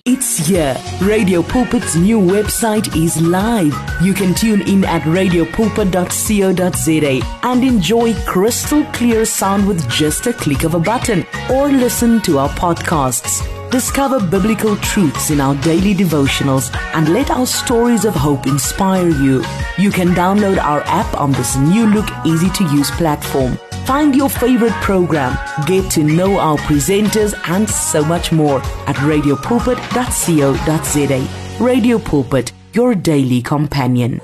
[0.05, 0.77] It's here.
[1.01, 3.73] Radio Pulpit's new website is live.
[4.01, 10.63] You can tune in at radiopulpit.co.za and enjoy crystal clear sound with just a click
[10.63, 13.58] of a button or listen to our podcasts.
[13.71, 19.43] Discover biblical truths in our daily devotionals and let our stories of hope inspire you.
[19.77, 23.59] You can download our app on this new look easy to use platform.
[23.85, 31.63] Find your favorite program, get to know our presenters, and so much more at radiopulpit.co.za.
[31.63, 34.19] Radio Pulpit, your daily companion.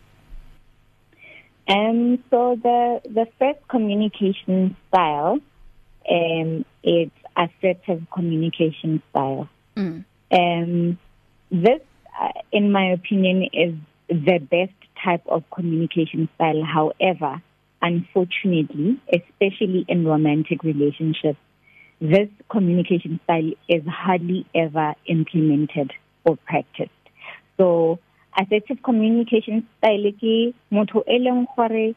[1.68, 5.40] Um so the the first communication style
[6.10, 9.50] um it's assertive communication style.
[9.76, 10.06] Mm.
[10.32, 11.00] Um
[11.50, 11.82] this
[12.22, 13.74] uh, in my opinion is
[14.10, 17.42] the best type of communication style however
[17.90, 21.40] unfortunately especially in romantic relationships
[22.02, 25.92] this communication style is hardly ever implemented
[26.26, 26.92] or practiced.
[27.58, 28.00] So
[28.38, 31.96] assertive communication style ke motho e leng gore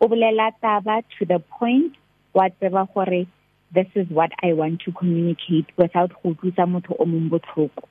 [0.00, 1.92] o bolela taba to the point
[2.32, 3.26] wa tseba gore
[3.74, 7.84] this is what I want to communicate without go tlisa motho o mong botlhoko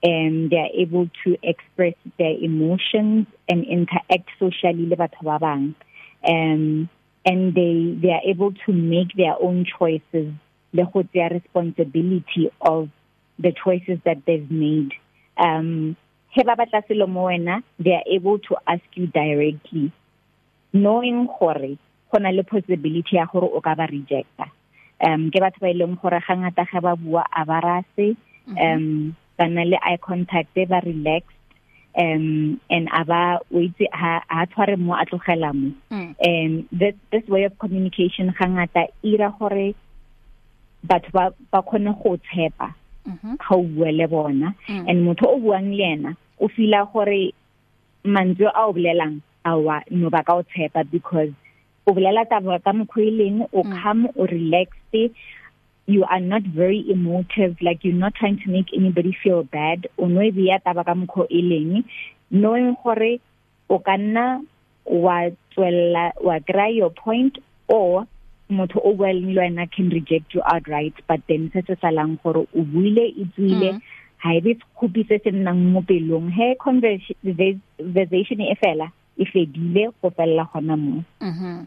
[0.00, 5.74] and they are able to express their emotions and interact socially le batho ba bang
[6.26, 6.88] um
[7.24, 10.32] and they they are able to make their own choices.
[10.72, 12.88] Le go tsaya responsibility of
[13.38, 14.92] the choices that they've made.
[15.36, 15.96] Um
[16.30, 19.92] he ba batla selo mo wena they are able to ask you directly.
[20.72, 21.78] Knowing gore
[22.12, 24.50] gona le possibility ya gore o ka ba rejecta.
[25.00, 28.16] Um ke batho ba ileng gore ga ngata ga ba bua a ba rase.
[28.48, 31.37] Um bana le eye contact ba relaxed
[31.98, 35.72] um and aba wait ha tshware mo a tlogela mo.
[35.90, 39.74] Um this this way of communication ga ngata ira gore
[40.86, 42.74] batho ba ba khone go tshepa
[43.38, 44.54] ga o bua le bona.
[44.68, 47.34] And motho o buang le yena o fila gore
[48.04, 51.30] mantswe a o bolelang awa no ba ka o tshepa because
[51.86, 55.10] o bolela taba ka mokhoileng o calm o relaxed
[55.88, 59.88] you are not very emotive like you're not trying to make anybody feel bad.
[59.96, 61.82] O no e bia taba ka mokhoileng
[62.30, 63.20] knowing gore
[63.70, 64.44] o kanna
[64.84, 68.06] wa tswella wa try your point or
[68.50, 70.92] motho o well le wena can reject you outright.
[71.08, 73.80] But then se se salang gore o buile e tswile
[74.18, 76.28] ha e be khopi se nnang mo pelong.
[76.30, 81.66] He conversation e fela e fedile go fella gona mo mhm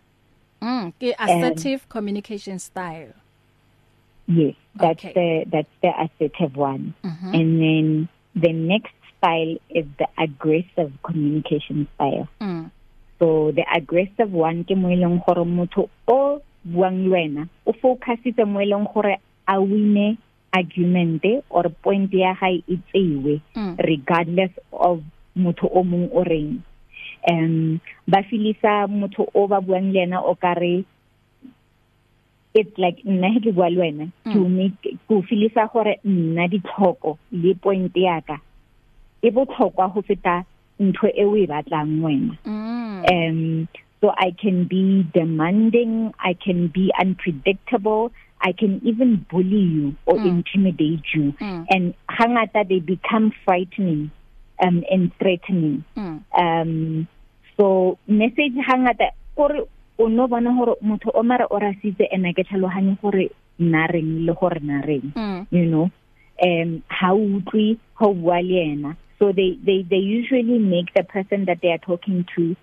[0.61, 3.17] mm ke assertive communication style.
[4.31, 5.13] Yes that's okay.
[5.13, 7.31] the that's the assertive one mm -hmm.
[7.37, 7.87] and then
[8.35, 12.71] the next style is the aggressive communication style mm.
[13.19, 18.63] so the aggressive one ke mo ileng gore motho o buang lwena o focusitse mo
[18.65, 20.17] ileng gore a wine
[20.53, 23.75] argument or point ya gae e tseiwe mm.
[23.77, 25.03] regardless of
[25.35, 26.59] motho o mong o reng
[27.27, 30.83] um ba filisa motho o ba buang le yena o kare
[32.53, 37.53] it's like nna ke bua le wena to make go filisa gore nna ditlhoko le
[37.55, 38.37] point ya ka
[39.21, 40.43] e botlhokwa go feta
[40.79, 42.37] ntho e o e batlang wena.
[42.45, 43.05] Mm.
[43.11, 43.67] Um
[44.01, 48.11] so i can be demanding i can be unpredictable
[48.41, 50.25] i can even bully you or Mm.
[50.27, 51.33] intimidate you.
[51.39, 51.65] Mm.
[51.69, 54.09] and hangata they become frightening
[54.65, 55.83] um and threatening.
[55.95, 56.17] Mm.
[56.37, 57.07] Um
[57.57, 59.67] so message hangata gore
[60.01, 64.25] o no bona gore motho o mare o rasitse ena ke tlhaloganye gore nna reng
[64.25, 65.45] le gore na reng mm.
[65.51, 65.89] you know?
[66.41, 71.45] Um how utlwi how bua le yena so they they they usually make the person
[71.45, 72.55] that they are talking to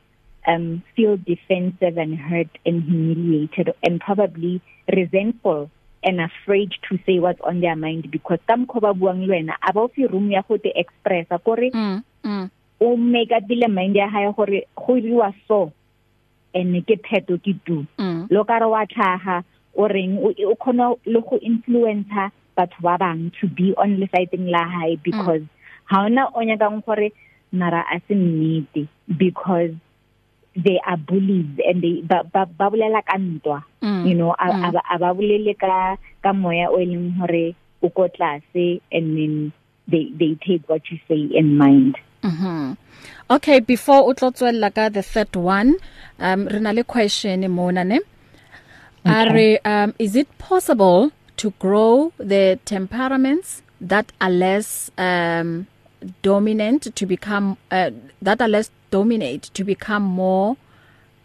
[0.48, 5.70] um feel defensive and hurt and humiliated and probably resentful
[6.02, 9.86] and afraid to say what's on their mind because ka mkhoba buang le wena aba
[9.86, 12.50] o fi room ya go te expressa gore mm mm.
[12.80, 15.72] o make up le mind ya hae gore go riwa so.
[16.54, 18.28] Ene ke pheto ke tu mm.
[18.30, 19.44] Lo ka re wa tlhaga
[19.76, 24.32] o reng o khona le go influencer batho ba bang to be on le side
[24.38, 25.42] la hae because
[25.90, 27.12] ha ona o nyakang gore
[27.52, 29.70] mara a se nnete because
[30.56, 33.62] they are bullies and they ba ba, bolela ka ntwa.
[33.82, 34.08] Mm.
[34.08, 34.68] you know a Mm.
[34.68, 39.16] a ba- a ba bolele ka ka moya o leng hore o ko tlase and
[39.16, 39.52] then
[39.86, 41.94] they they take what you say in mind.
[42.22, 42.76] Mhm.
[43.30, 45.76] Okay, before o tlotswella ka the third one,
[46.18, 48.00] um rena le question mona ne.
[49.04, 55.66] Are um is it possible to grow the temperaments that are less um
[56.22, 57.90] dominant to become uh,
[58.22, 60.56] that are less dominate to become more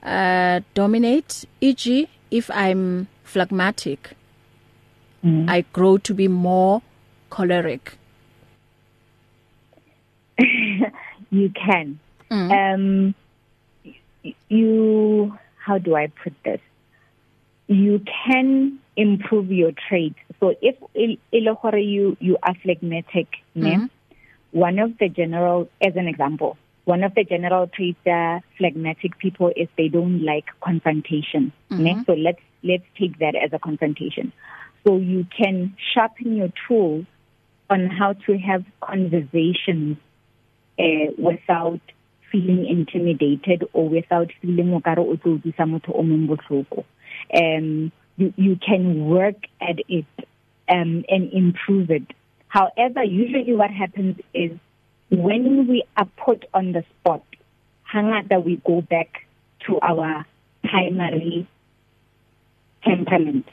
[0.03, 2.07] uh dominate e.g.
[2.31, 4.15] if I'm phlegmatic
[5.23, 5.49] Mm.
[5.49, 6.81] I grow to be more
[7.29, 7.97] choleric.
[11.33, 11.99] You can.
[12.31, 12.49] Mm.
[12.73, 13.15] um
[14.49, 16.61] you how do i put this?
[17.67, 23.89] You can improve your traits so if ile gore you you are phlegmatic mm ne
[24.51, 26.51] one of the general as an example
[26.85, 32.05] one of the general traits that phlegmatic people is they don't like confrontation mm -hmm.
[32.05, 34.31] so let's let's take that as a confrontation.
[34.85, 37.05] So you can sharpen your tools
[37.69, 39.97] on how to have conversations
[40.83, 41.81] uh, without
[42.31, 46.83] feeling intimidated or without feeling o tlo disa motho o mong botlhoko
[47.41, 50.05] um you you can work at it
[50.67, 52.07] um and improve it.
[52.47, 54.51] However usually what happens is
[55.09, 57.23] when we are put on the spot
[57.93, 59.25] hangata we go back
[59.67, 60.25] to our
[60.63, 61.47] primary
[62.83, 63.47] temperament.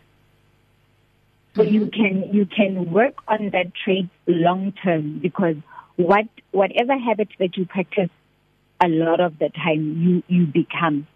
[1.55, 5.57] So you can you can work on that trait long term because
[6.01, 8.11] what whatever habit that you practice
[8.83, 11.07] a lot of the time you you become.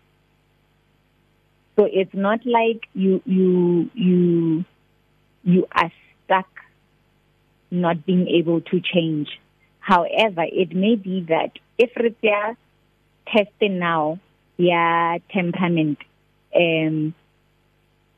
[1.77, 4.65] So it's not like you you you
[5.43, 5.91] you are
[6.25, 6.49] stuck
[7.71, 9.29] not being able to change.
[9.81, 12.57] However it may be that if it's
[13.27, 14.19] testing now
[14.57, 15.99] yeah temperament
[16.55, 17.15] um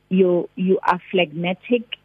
[0.09, 1.97] you you are phlegmatic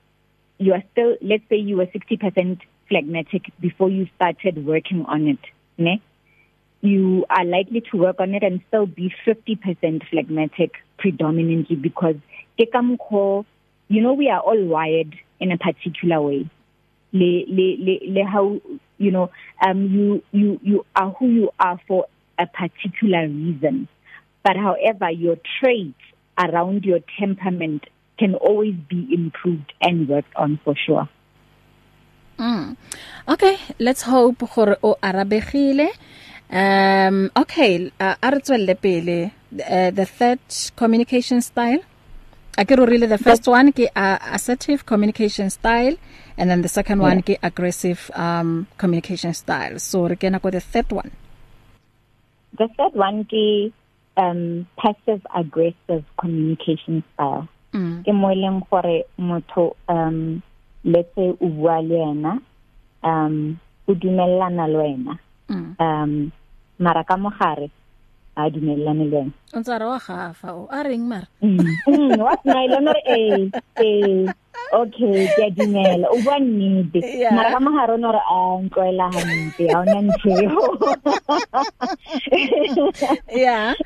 [0.58, 2.60] you are still let's say you were 60%
[2.92, 5.40] phlegmatic before you started working on it
[5.78, 6.02] ne?
[6.82, 12.16] You are likely to work on it and still be 50% phlegmatic predominantly because
[12.60, 13.46] ke ka mkho
[13.88, 16.50] you know we are all wired in a particular way.
[17.14, 18.62] Le le le, le how
[18.98, 19.30] you know
[19.66, 22.06] um you you you are who you are for
[22.40, 23.88] a particular reason.
[24.44, 26.02] But however your traits
[26.38, 27.86] around your temperament
[28.18, 31.10] can always be improved and worked on for sure.
[32.40, 32.76] Mm.
[33.28, 35.90] Okay, let's hope gore o arabegile.
[36.50, 39.32] Um okay, uh, a re tswelle pele
[39.70, 40.40] uh, the third
[40.76, 41.80] communication style.
[42.58, 45.96] Akere really the first one ke uh, assertive communication style
[46.38, 47.08] and then the second yeah.
[47.08, 49.80] one ke aggressive um communication style.
[49.80, 51.12] So re kena go the third one.
[52.58, 53.72] The third one ke
[54.18, 57.48] um passive aggressive communication style.
[57.74, 58.04] Mm.
[58.04, 60.44] Ke mo leng gore motho um
[60.84, 62.42] let's say o bua le yena
[63.04, 63.58] um
[63.88, 65.20] o dumellana le wena.
[65.50, 65.76] Mm.
[65.80, 66.32] um
[66.80, 67.70] mara ka mogare
[68.38, 69.34] a dumellane le wena.
[69.54, 71.28] O tsara wa gafa o a reng mara?
[71.42, 74.26] Mm wa smile no eh eh
[74.74, 76.08] okay ke dumela.
[76.10, 77.02] O bua nnete.
[77.32, 80.66] Mara ka mogare no re a ntloela hantle a ona ntshego
[83.30, 83.74] yeah.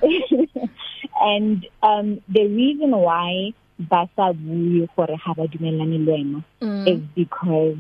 [1.22, 6.88] And um the reason why ba sa bue gore ha ba dumellane le wena mm.
[6.88, 7.76] is because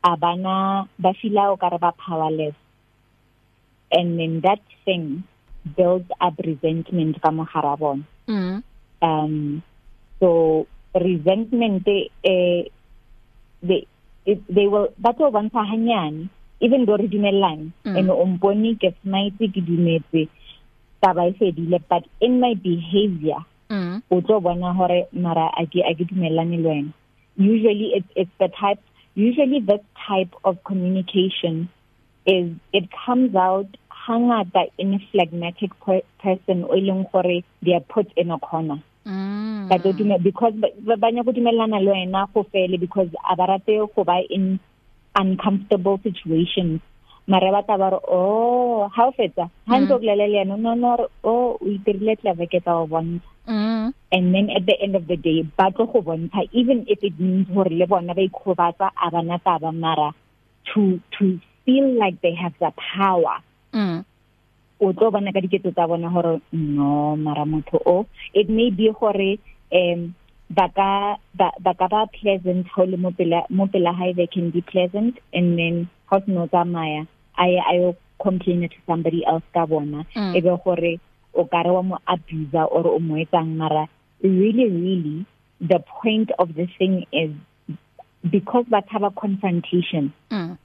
[0.00, 2.56] abana ba fila o ka re ba powerless
[3.92, 5.24] and then that thing
[5.76, 8.64] builds up resentment ka mogara bona mm.
[9.04, 9.62] um
[10.20, 10.64] so
[10.96, 11.84] resentment
[12.24, 12.68] eh
[13.60, 13.84] they
[14.24, 16.28] it, they will that will bontsha hanyane
[16.60, 17.96] even though re dumellane mm.
[17.96, 20.28] and o mpone ke smite ke dumetse
[21.04, 24.02] taba e fedile but in my behavior mm.
[24.10, 26.92] o tlo bona hore mara a ke a ke dumellane le wena
[27.36, 28.80] usually it's it's the type
[29.14, 31.68] usually this type of communication
[32.26, 33.68] is it comes out
[34.06, 38.78] hangata in a phlegmatic per person o ileng gore they are put in a corner
[39.06, 39.68] mm.
[39.68, 44.20] but dume because ba banya go dumellana le wena go fele because abarate go ba
[44.30, 44.58] in
[45.16, 46.80] uncomfortable situations
[47.26, 50.96] mara ba ta ba re oh o fetsa ha ntse o glelela yena no no
[51.24, 53.92] oh o itirile tlave ke tsa o bontsha mm.
[54.12, 57.18] and then at the end of the day ba tlo go bontsha even if it
[57.18, 60.14] means gore le bona ba ikgobatsa a bana taba mara
[60.64, 63.40] to to feel like they have the power
[63.72, 64.04] mm
[64.80, 68.90] o tlo bona ka diketso tsa bona gore no mara motho o it may be
[69.00, 69.38] gore
[69.72, 70.14] um
[70.50, 75.88] baka baka ba pleasant ho le mopela mopela high they can be pleasant and then
[76.10, 77.06] how no tsamaya
[77.38, 80.34] ay ayo complain to somebody else ka bona mm.
[80.36, 81.00] ebe gore
[81.36, 83.88] o kare wa mo abuse or o mo etsang mara
[84.22, 85.26] really really
[85.60, 87.30] the point of the thing is
[88.30, 90.56] because ba thaba confrontation mm.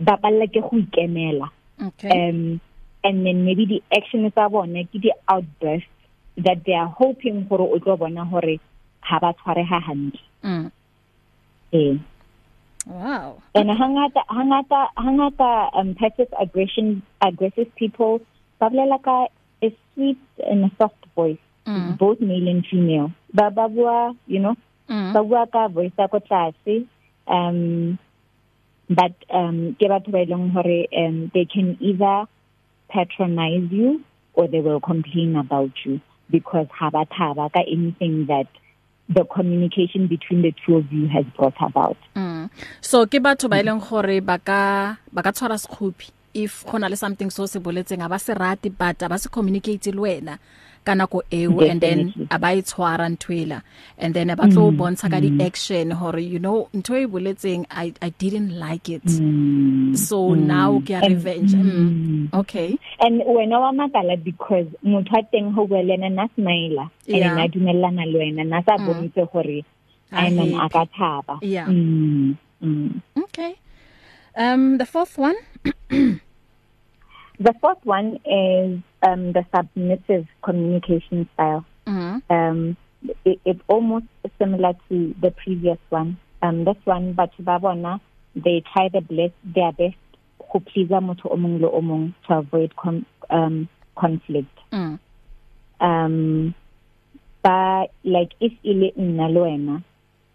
[0.00, 1.48] ba balla ke go ikemela.
[1.80, 2.08] Okay.
[2.08, 2.60] Um
[3.04, 5.88] and then maybe the action tsa bona ke di outbursts
[6.36, 8.58] that they are hoping gore o tlo bona hore
[9.00, 10.20] ha ba tshware ha hantle.
[10.42, 10.70] Mm.
[11.72, 11.96] Eh
[12.86, 13.42] wow.
[13.54, 18.20] And hangata hangata hangata um passive aggression aggressive people
[18.64, 19.28] ba blela ka
[19.60, 21.98] a sweet and a soft voice mm.
[21.98, 24.56] both male and female ba ba bua you know
[24.88, 25.12] mm.
[25.12, 26.88] ba bua ka voice ya ko tlase
[27.28, 27.98] um
[28.88, 32.24] but um ke batho ba ileng hore um they can either
[32.88, 34.00] patronize you
[34.32, 36.00] or they will complain about you
[36.32, 38.48] because ha ba thaba ka anything that
[39.12, 42.48] the communication between the two of you has brought about mm.
[42.80, 44.60] so ke batho ba ileng gore ba ka
[45.12, 49.02] ba ka tshwara sekhupi if khona le something so se boletseng aba se rate but
[49.02, 50.38] aba se communicate le wena
[50.84, 53.62] ka nako eo and then aba itshwara ntwela
[53.98, 57.64] and then aba tlo Mm, bontsha ka di action hore you know ntwe e boletseng
[57.70, 61.64] i i didn't like it Mm, so now ke a And- revenge mm.
[61.64, 62.28] Mm.
[62.40, 67.32] okay and wena wa makala because motho a teng ho buelena na smile Yeah.
[67.32, 68.86] and na dumellana le wena na sa Mm.
[68.86, 69.64] bontshe gore
[70.12, 70.54] A i am happy.
[70.60, 71.66] a ka thaba Yeah.
[71.66, 72.90] mm, mm.
[73.24, 73.54] okay
[74.36, 75.36] um the fourth one
[77.40, 82.22] the fourth one is um the submissive communication style mm.
[82.30, 82.76] um
[83.24, 84.06] it, it's almost
[84.38, 88.00] similar to the previous one um this one but ba bona
[88.34, 89.96] they try the best their best
[90.52, 94.98] go please motho o mong le o mong to avoid con, um conflict Mm.
[95.80, 96.54] um
[97.44, 99.82] ba like if ile nna le wena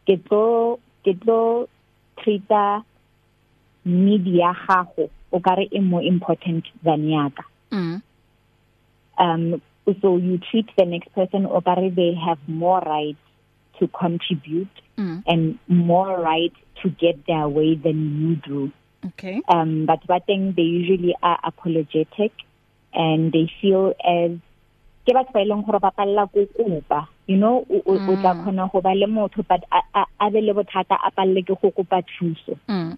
[0.07, 1.67] ke tlo ke tlo
[2.17, 2.83] treata
[3.89, 8.01] media gago o kare e more important than yaka Mm.
[9.17, 9.61] um
[10.01, 13.19] so you treat the next person or kare they have more rights
[13.79, 15.23] to contribute Mm.
[15.31, 18.71] and more right to get their way than you do
[19.09, 22.33] okay um but but then they usually are apologetic
[22.93, 24.31] and they feel as
[25.07, 26.99] ke batho ba ileng gore ba palla go kopa
[27.31, 30.31] you know o o- o tla khona go ba le motho but a a- a
[30.35, 32.91] be le bothata a palle ke go kopa thuso mm.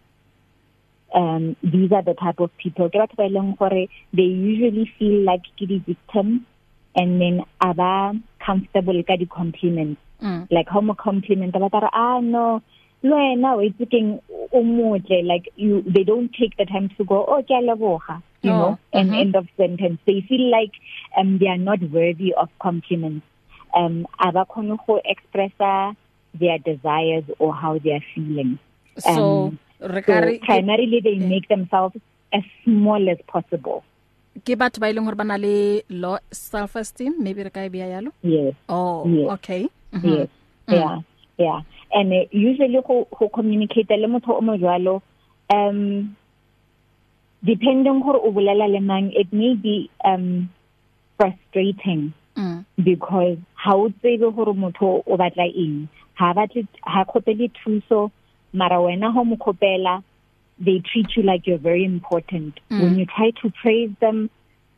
[1.14, 3.88] Um these are the type of people ke batho ba ileng gore
[4.20, 6.42] they usually feel like ke di victims
[6.96, 8.14] and then aba
[8.46, 10.46] comfortable ka di compliments Mm.
[10.56, 12.62] like how mo compliment ba tara ah no
[13.10, 14.10] lo wena o itsekeng
[14.54, 18.18] o motle like you they don't take the time to go oh ke a leboga
[18.44, 19.20] you Oh, know and mhm.
[19.22, 19.98] end of sentence.
[20.06, 20.78] They feel like
[21.18, 23.26] um they are not worthy of compliments.
[23.82, 25.52] Um aba khone go express
[26.44, 28.54] their desires or how they are feeling.
[29.00, 31.96] So Um, re so primarily they make themselves
[32.34, 33.84] as small as possible.
[34.46, 37.70] Ke batho ba ileng gore ba na le low self esteem maybe re ka e
[37.70, 38.12] bia yalo?
[38.22, 38.54] Yes.
[38.70, 39.28] Oh Yes.
[39.38, 39.62] okay.
[39.94, 40.30] Mhm yes.
[40.70, 40.98] Yeah.
[41.38, 41.60] Yeah.
[41.92, 45.02] And uh, usually go go communicate le motho o mo jwalo
[45.50, 46.16] um
[47.44, 50.50] depending gore o bolela le mang it may be um
[51.18, 52.66] frustrating mm.
[52.82, 55.90] because o tsebe gore motho o batla eng.
[56.16, 58.12] Ha batle ha khopele thuso
[58.54, 60.04] mara wena ho mo khopela
[60.60, 62.82] they treat you like you're very important Mm.
[62.82, 64.30] when you try to praise them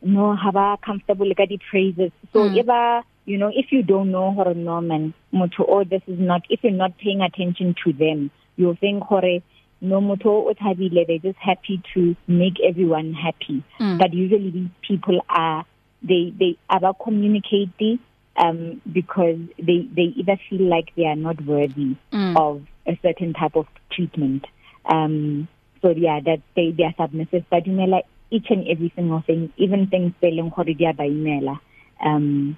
[0.02, 2.56] no ha ba comfortable ka di praises so Mm.
[2.62, 6.42] eba you know if you don't know hore no man motho oh this is not
[6.50, 9.42] if you're not paying attention to them you'll think hore
[9.80, 13.98] no motho o thabile they just happy to make everyone happy Mm.
[13.98, 15.64] but usually these people are
[16.02, 17.98] they they about communicating
[18.36, 22.36] um because they they either feel like they are not worthy Mm.
[22.36, 24.44] of a certain type of treatment
[24.92, 25.48] um
[25.82, 29.22] so yeah that they they are submissive but you know like each and every single
[29.26, 31.58] thing even things selling gore dia ba imela
[32.04, 32.56] um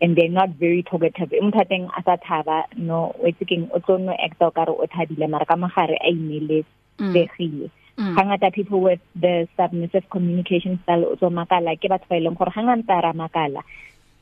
[0.00, 4.14] and they're not very talkative emtha teng a sa thaba no o tsekeng o tlono
[4.26, 6.64] act o kare o thabile mara ka magare a imele
[6.98, 7.12] Mm.
[7.12, 7.68] begile
[8.00, 8.12] Mm.
[8.16, 12.52] hangata people with the submissive communication style o tso makala ke batho ba ileng gore
[12.56, 13.60] hangata ra makala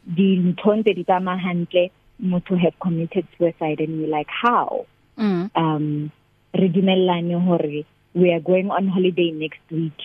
[0.06, 1.90] di nthonte di tama hantle
[2.20, 4.86] motho have committed suicide and you like how
[5.18, 5.50] mm.
[5.54, 6.10] um
[6.54, 7.84] re dumellane hore
[8.14, 9.98] we are going on holiday next week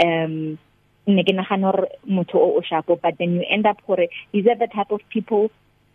[0.00, 0.58] um
[1.06, 4.46] ne ke nagana hore motho o o shapo but then you end up hore these
[4.46, 5.50] are the type of people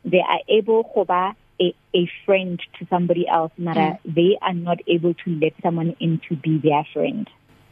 [0.06, 4.16] they are able go ba a, a friend to somebody else mara mm.
[4.20, 7.30] they are not able to let someone in to be their friend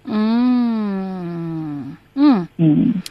[0.07, 1.97] Mm.
[2.15, 2.47] Mm.
[2.57, 3.03] mm.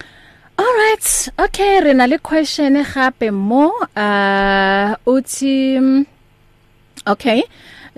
[0.58, 1.28] All right.
[1.38, 6.06] Okay, re na le question gape mo uh uthi
[7.06, 7.44] Okay.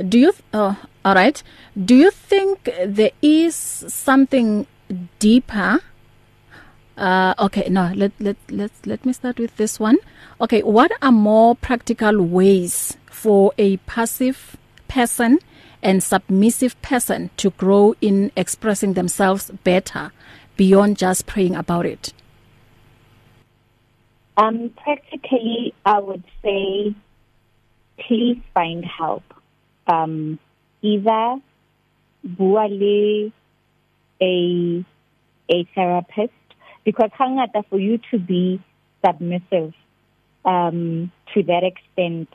[0.08, 1.42] Do you oh all right.
[1.76, 4.66] Do you think there is something
[5.18, 5.80] deeper
[6.98, 9.98] Uh okay, no, let let let let me start with this one.
[10.40, 14.56] Okay, what are more practical ways for a passive
[14.88, 15.38] person
[15.80, 20.10] and submissive person to grow in expressing themselves better
[20.56, 22.12] beyond just praying about it?
[24.38, 26.94] Um, practically, I would say,
[27.98, 29.24] please find help.
[29.88, 30.38] Um,
[30.80, 31.38] either
[32.22, 33.32] bua le
[34.22, 34.84] a
[35.50, 36.32] a therapist
[36.84, 38.62] because hangata for you to be
[39.04, 39.74] submissive
[40.44, 42.28] um, to that extent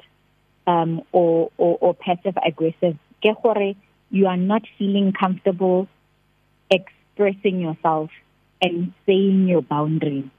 [0.68, 3.76] um, or, or or passive aggressive, ke gore
[4.10, 5.88] you are not feeling comfortable
[6.70, 8.10] expressing yourself
[8.62, 10.30] and saying your boundaries.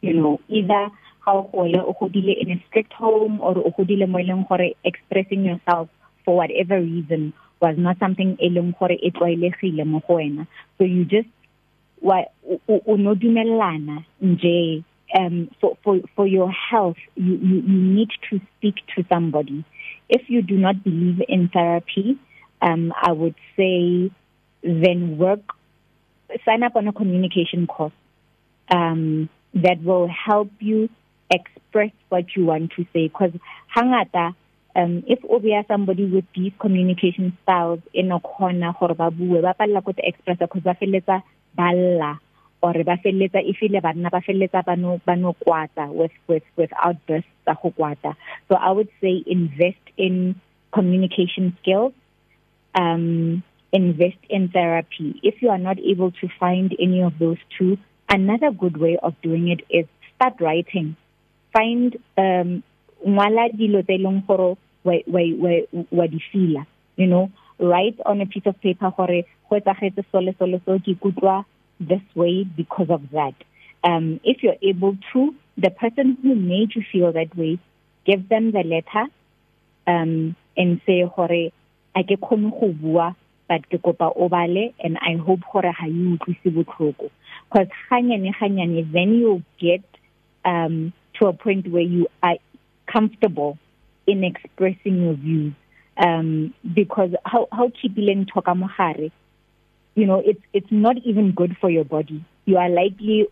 [0.00, 0.90] You know either
[1.24, 4.74] ga o gole o godile in a strict home or o godile mo ileng gore
[4.84, 5.88] expressing yourself
[6.24, 10.46] for whatever reason was not something e leng gore e tlwaelegile mo go wena.
[10.78, 11.28] So you just
[12.02, 12.24] wa
[12.68, 14.84] o no dumellana nje
[15.18, 19.64] um for for for your health you you, you need to speak to somebody.
[20.08, 22.18] If you do not believe in therapy
[22.62, 24.10] um i would say
[24.62, 25.40] then work
[26.44, 27.92] sign up on a communication course.
[28.70, 30.88] Um that will help you
[31.30, 33.08] express what you want to say.
[33.08, 33.32] Because
[33.74, 34.34] hangata
[34.76, 39.40] um if o be somebody with these communication styles in a corner gore ba bue
[39.40, 41.22] ba palla go express because ba feletsa
[41.56, 42.18] balla
[42.62, 47.56] or ba feletsa ifile bana ba feletsa bano bano kwata with with with outbursts tsa
[47.62, 48.14] go kwata.
[48.48, 50.36] So i would say invest in
[50.72, 51.92] communication skills
[52.74, 53.42] um
[53.72, 55.20] invest in therapy.
[55.22, 57.78] If you are not able to find any of those two
[58.08, 60.96] another good way of doing it is start writing.
[61.52, 62.62] Find um
[63.06, 65.22] ngwala dilo tse leng gore wa wa
[65.90, 66.64] wa di feel
[66.96, 70.94] you know write on a piece of paper gore go etsagetse sole sole so ke
[71.00, 71.44] kutlwa
[71.80, 73.34] this way because of that.
[73.84, 77.58] Um if you're able to the person who made you feel that way
[78.04, 79.06] give them the letter
[79.86, 81.52] um and say gore
[81.94, 83.14] a ke khone go bua
[83.48, 87.10] but ke kopa o bale and i hope gore ha you utlwise botlhoko.
[87.50, 89.82] Because ganyane ganyane then you get
[90.44, 92.36] um to a point where you are
[92.86, 93.58] comfortable
[94.06, 95.52] in expressing your views.
[95.96, 99.10] Um because how how keepileng thoka mogare
[99.94, 102.24] you know it's it's not even good for your body.
[102.44, 103.28] You are likely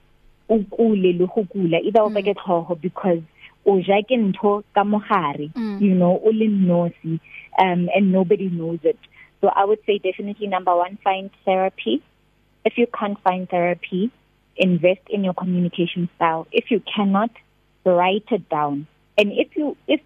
[0.49, 3.21] ukule le go kula either o beke tlhogo because
[3.67, 5.81] o ja ke ntho ka mogare Mm.
[5.81, 7.21] you know o le nosi
[7.59, 8.99] um and nobody knows it.
[9.41, 12.03] So i would say definitely number 1 find therapy.
[12.65, 14.11] If you can't find therapy
[14.57, 16.47] invest in your communication style.
[16.53, 17.31] If you cannot
[17.85, 18.87] write it down.
[19.17, 20.01] And if you if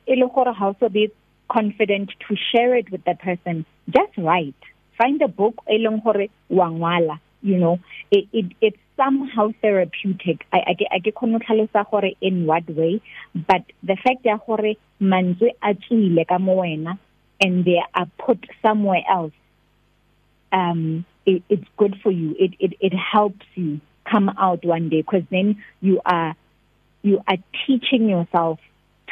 [0.57, 1.13] how to be
[1.51, 4.55] confident to share it with the person just write.
[4.99, 7.79] Find a book e leng gore wa ngwala you know.
[8.11, 10.45] It it it's somehow therapeutic.
[10.53, 13.01] I i i ke khone tlhalosa gore in what way
[13.35, 16.99] but the fact ya gore mantswe a tswile ka mo wena
[17.41, 19.33] and they are put somewhere else
[20.53, 22.35] um it, it's good for you.
[22.39, 26.35] It it it helps you come out one day because then you are
[27.03, 28.59] you are teaching yourself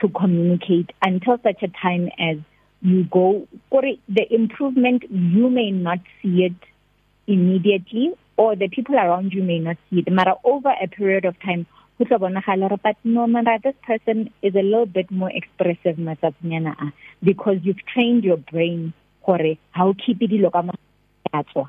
[0.01, 2.39] to communicate until such a time as
[2.81, 3.47] you go.
[3.71, 6.57] Or the improvement you may not see it
[7.27, 10.15] immediately or the people around you may not see it.
[10.15, 11.67] But over a period of time
[11.99, 15.97] go tla bonagala re but no matter this person is a little bit more expressive
[15.97, 16.93] matsatsnyana
[17.23, 18.93] because you've trained your brain
[19.27, 21.65] gore how keep dilo ka matswa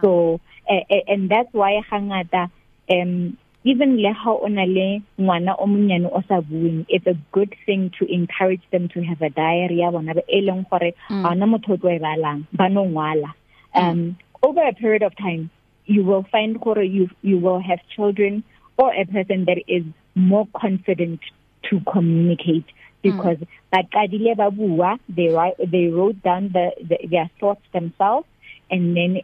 [0.00, 0.40] so
[0.70, 2.50] uh, and that's why hangata
[2.90, 7.54] um even le ha ona le ngwana o monyane o sa bueng it's a good
[7.66, 11.76] thing to encourage them to have a diary ya bona e leng gore ana motho
[11.76, 13.34] tlo e balang ba no ngwala.
[13.74, 15.50] Um over a period of time
[15.86, 18.44] you will find gore you you will have children
[18.76, 19.84] or a person that is
[20.14, 21.20] more confident
[21.68, 22.66] to communicate
[23.02, 23.38] because
[23.72, 28.26] baqadile ba bua they write they wrote down the, the their thoughts themselves
[28.70, 29.20] and then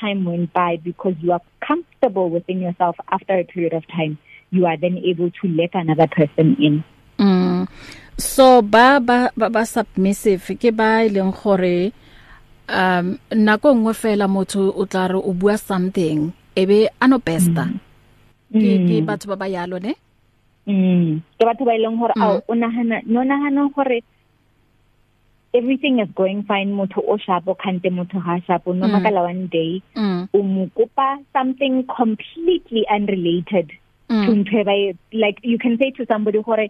[0.00, 4.18] time went by because you are comfortable within yourself after a period of time
[4.50, 6.82] you are then able to let another person in.
[7.18, 7.68] Mm.
[8.18, 11.92] So ba ba ba, ba submissive ke ba ileng gore
[12.68, 17.66] um nako nngwe fela motho o tla re o bua something ebe ano besta
[18.52, 19.94] ke ke batho ba ba yalo ne?
[20.68, 21.22] Mm.
[21.38, 24.04] Ke batho ba ileng gore a o nahana no nahana gore
[25.52, 26.72] everything is going fine.
[26.72, 28.74] Motho o shapo khante motho ha shapo.
[28.74, 30.28] No makala one day mm.
[30.32, 33.70] mo kopa something completely unrelated
[34.10, 34.26] Mm.
[34.26, 36.66] to ntwe ba e- like you can say to somebody gore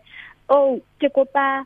[0.51, 1.65] oh ke kopa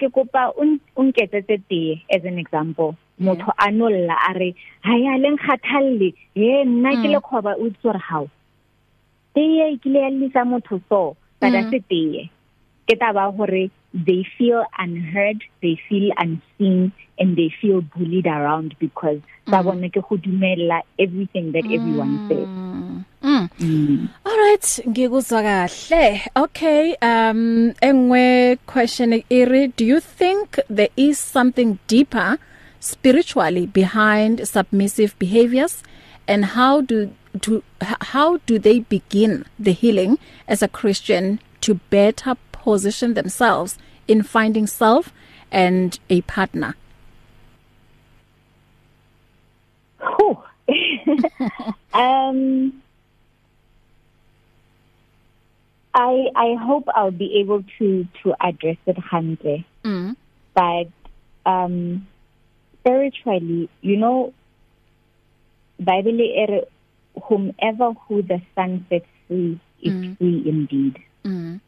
[0.00, 2.96] ke kopa un unketsetse tee as an example.
[3.20, 7.70] Motho a nolla a re ha ya leng kgathalle he nna ke le khoba o
[7.78, 8.26] tsore how
[9.36, 12.28] tee ke le ya lisa motho so but a se tee.
[12.88, 19.20] Ke taba gore they feel unheard they feel unseen and they feel bullied around because
[19.50, 22.48] sa bone ke go dumela everything that everyone says
[23.22, 23.48] Mm.
[23.58, 24.08] mm.
[24.26, 26.20] All right, ngikuzwa kahle.
[26.36, 32.38] Okay, um engwe question iri, do you think there is something deeper
[32.80, 35.82] spiritually behind submissive behaviors
[36.28, 37.10] and how do
[37.40, 37.62] to
[38.12, 42.36] how do they begin the healing as a Christian to better
[42.68, 45.10] position themselves in finding self
[45.50, 46.74] and a partner?
[50.00, 50.36] Whew.
[51.94, 52.82] um
[55.94, 59.64] I I hope I'll be able to to address it hantle.
[59.82, 60.16] Mm.
[60.52, 60.88] But
[61.46, 62.06] um
[62.80, 64.34] spiritually, you know
[65.80, 66.64] Bible ere
[67.24, 70.18] whomever who the sun sets free is mm.
[70.18, 70.98] free indeed.
[71.24, 71.60] Mm.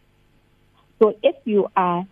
[1.01, 2.07] So if you are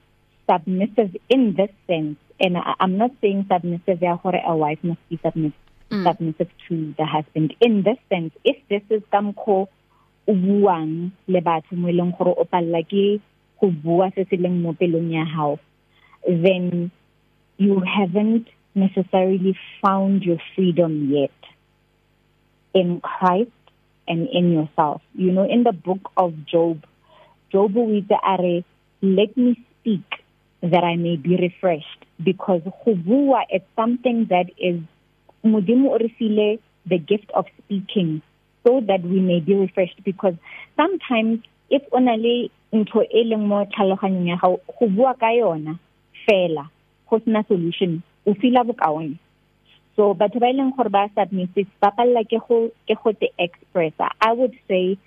[0.49, 5.01] submissive in this sense and I, I'm not saying submissive ya gore a wife must
[5.09, 6.05] be submissive mm.
[6.05, 9.69] submissive to the husband in this sense if this is kamkho
[10.29, 13.21] o buang le batho mo leng gore o palla ke
[13.61, 15.59] go bua se se leng mo pelong ya hao
[16.25, 16.91] then
[17.57, 21.35] you haven't necessarily found your freedom yet
[22.73, 23.51] in Christ
[24.07, 26.85] and in yourself you know in the book of Job
[27.53, 28.65] Job itse are
[29.03, 30.05] let me speak
[30.63, 34.81] that I may be refreshed because go bua is something that is
[35.45, 38.23] modimo o re file the gift of speaking
[38.67, 40.35] so that we may be refreshed because
[40.77, 41.41] sometimes
[41.71, 45.79] if ona le ntho e leng mo tlhaloganyong ya gago go bua ka yona
[46.27, 46.69] fela
[47.09, 49.17] go sena solution o fila bokaone.
[49.97, 54.11] So batho ba ileng gore ba submissive ba palla ke go ke go te expressa
[54.21, 54.99] i would say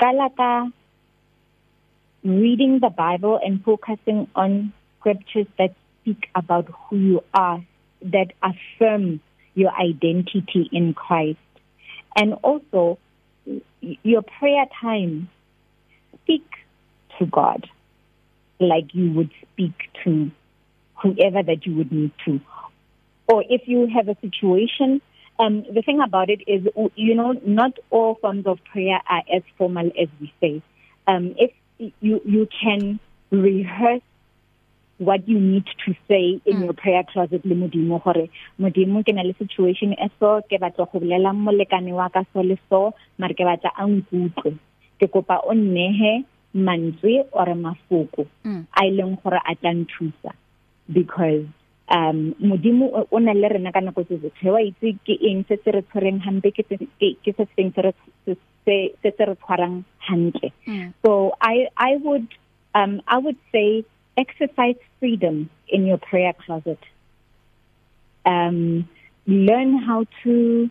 [0.00, 0.68] kala ka
[2.24, 7.62] reading the bible and focusing on scriptures that speak about who you are
[8.02, 9.20] that affirm
[9.54, 11.38] your identity in Christ.
[12.16, 12.98] And also
[13.80, 15.28] your prayer time.
[16.22, 16.46] Speak
[17.18, 17.68] to God
[18.58, 20.30] like you would speak to
[21.02, 22.40] whoever that you would need to.
[23.28, 25.00] Or if you have a situation
[25.38, 29.42] um the thing about it is you know not all forms of prayer are as
[29.58, 30.62] formal as we say.
[31.06, 33.00] Um if you you can
[33.30, 34.02] rehearse
[34.98, 36.64] what you need to say in mm.
[36.64, 40.86] your prayer closet le modimo gore modimo ke na le situation e so ke batla
[40.92, 44.54] go bolela molekane wa ka so le so mare ke batla a nkutlwe
[45.00, 46.22] ke kopa o nnehe
[46.54, 48.62] mantswe or mafoko mm.
[48.70, 50.32] a ileng gore a tla nthusa
[50.86, 51.42] because
[51.90, 55.58] um modimo o na le rena ka nako tse tsotlhe wa itse ke eng se
[55.64, 60.52] se re tshwereng hampe ke ke se seng se re se se re tshwarang hantle
[60.66, 60.92] mm.
[61.04, 62.28] so i i would
[62.74, 63.84] um i would say
[64.16, 66.78] exercise freedom in your prayer closet.
[68.24, 68.88] Um,
[69.26, 70.70] learn how to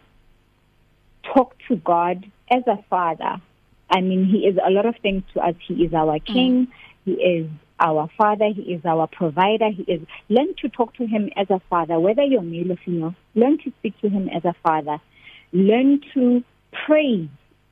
[1.33, 3.41] talk to God as a father.
[3.89, 5.55] I mean, he is a lot of things to us.
[5.67, 6.67] He is our king.
[6.67, 6.71] Mm.
[7.05, 8.47] He is our father.
[8.55, 9.69] He is our provider.
[9.69, 13.15] He is, learn to talk to him as a father, whether you're male or female,
[13.35, 14.99] learn to speak to him as a father.
[15.51, 16.43] Learn to
[16.85, 17.29] praise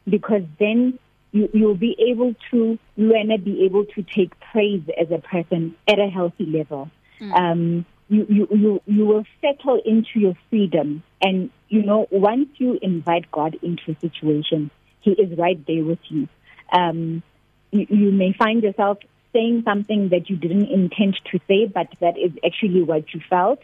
[0.08, 1.00] because then
[1.32, 6.00] you you'll be able to learn be able to take praise as a person at
[6.00, 6.90] a healthy level.
[7.20, 7.40] Mm.
[7.40, 11.04] um you you you you will settle into your freedom.
[11.22, 14.72] And you know once you invite God into a situation
[15.02, 16.28] he is right there with you.
[16.72, 17.24] Um
[17.72, 18.98] you, you may find yourself
[19.34, 23.60] saying something that you didn't intend to say but that is actually what you felt.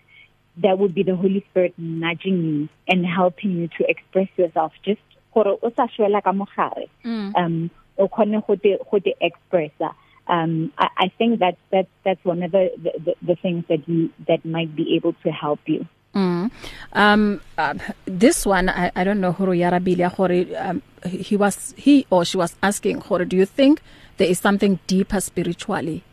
[0.64, 5.02] That would be the holy spirit nudging you and helping you to express yourself just
[5.38, 9.94] gore o sa shwela ka mogare um o khone go te go te expressa.
[10.28, 14.10] Um I, I think that that's that's one of the, the the things that you
[14.28, 15.86] that might be able to help you.
[16.16, 16.52] Mm.
[16.94, 17.76] Um uh,
[18.06, 22.38] this one I I don't know horo yarabile gore um, he was he or she
[22.38, 23.82] was asking horo do you think
[24.18, 26.04] there is something deeper spiritually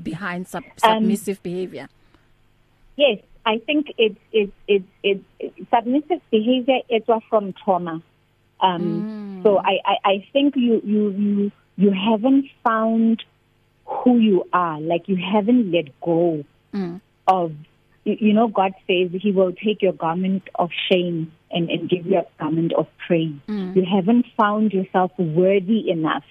[0.00, 1.88] behind sub submissive um, behavior?
[2.96, 3.18] Yes.
[3.44, 8.02] I think it's it's it's it's it, submissive behavior it was from trauma.
[8.60, 9.42] Um mm.
[9.42, 13.22] so I, I I think you you you you haven't found
[13.84, 17.00] who you are like you haven't let go mm.
[17.26, 17.52] of
[18.04, 22.06] you, you know God says he will take your garment of shame and and give
[22.06, 23.34] you a garment of praise.
[23.48, 23.76] Mm.
[23.76, 26.24] You haven't found yourself worthy enough.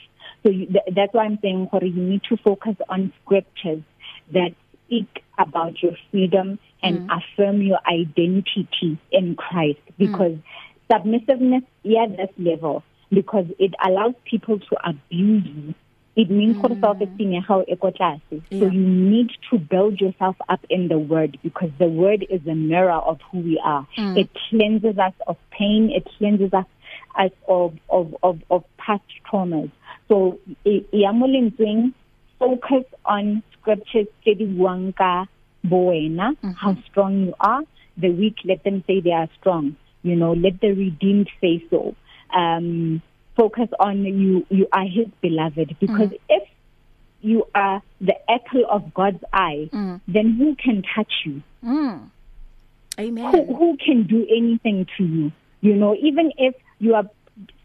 [0.44, 3.84] So you, th that's why I'm saying you need to focus on scriptures
[4.32, 4.52] that
[4.86, 7.18] speak about your freedom and mm.
[7.18, 10.44] affirm your identity in Christ because mm.
[10.92, 15.76] submissiveness yeah this level because it allows people to abuse you.
[16.14, 18.42] It means gore self esteem ya gago e ko tlase.
[18.52, 22.56] So you need to build yourself up in the word because the word is a
[22.56, 23.88] mirror of who we are.
[23.98, 24.18] Mm.
[24.18, 25.90] it cleanses us of pain.
[25.90, 26.66] It cleanses us
[27.18, 29.72] as of of of of past traumas.
[30.10, 30.38] So
[30.92, 31.94] ya mo lentsweng
[32.40, 35.28] focus on scriptures tse di buang ka
[35.64, 36.54] boena mm -hmm.
[36.54, 37.64] how strong you are
[37.98, 41.96] the weak let them say they are strong you know let the redeemed say so
[42.36, 43.02] um
[43.36, 46.20] focus on you you are his beloved because mm.
[46.30, 46.48] if
[47.22, 50.02] you are the apple of God's eye mm.
[50.08, 52.10] then who can touch you mm.
[53.00, 55.32] amen who, who can do anything to you
[55.62, 57.08] you know even if you are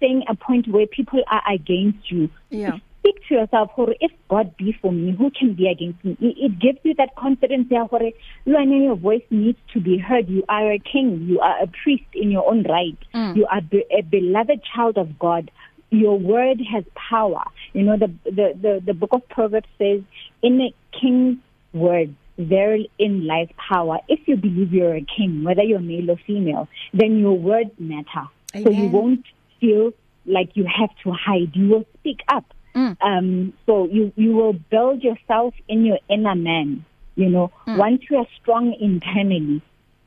[0.01, 4.57] saying a point where people are against you yeah speak to yourself hore if God
[4.57, 6.17] be for me who can be against me?
[6.21, 8.13] It, it gives you that confidence ya hore
[8.47, 10.29] lwana your voice needs to be heard.
[10.29, 11.27] You are a king.
[11.29, 12.99] You are a priest in your own right.
[13.15, 13.37] Mm.
[13.37, 15.51] you are be, a beloved child of God.
[15.91, 17.45] Your word has power.
[17.73, 20.01] You know the the the, the book of proverbs says
[20.43, 21.39] in a king's
[21.73, 23.99] word therein lies power.
[24.09, 28.29] If you believe you're a king whether you're male or female then your words matter.
[28.55, 28.65] Amen.
[28.65, 29.25] so you won't
[29.61, 29.93] feel
[30.25, 31.55] like you have to hide.
[31.55, 32.45] You will speak up.
[32.77, 32.97] Mm.
[33.01, 36.85] um so you you will build yourself in your inner man
[37.17, 37.51] you know.
[37.67, 37.79] Mm.
[37.79, 39.63] once you are strong internally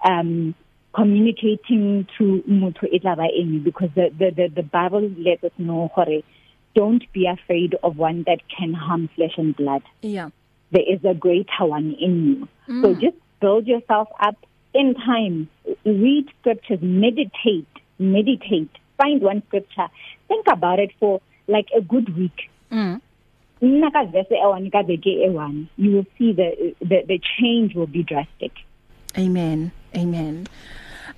[0.06, 0.54] um
[0.94, 3.62] communicating to motho etlaba eng?
[3.64, 6.24] Because the, the the the bible lets us know hore
[6.76, 9.82] don't be afraid of one that can harm flesh and blood.
[10.02, 10.30] Yeah.
[10.72, 12.48] There is a greater one in you.
[12.74, 12.82] Mm.
[12.82, 14.36] so just build yourself up
[14.74, 15.50] in time.
[15.86, 16.80] Read scriptures.
[16.82, 17.68] Meditate.
[17.98, 18.70] Meditate.
[18.98, 19.88] Find one scripture.
[20.28, 22.50] Think about it for like a good week.
[22.72, 23.00] Mm.
[23.62, 25.68] Nna ka verse e one ka beke e one.
[25.78, 28.52] You will see the the the change will be drastic.
[29.18, 29.72] Amen.
[29.96, 30.48] Amen.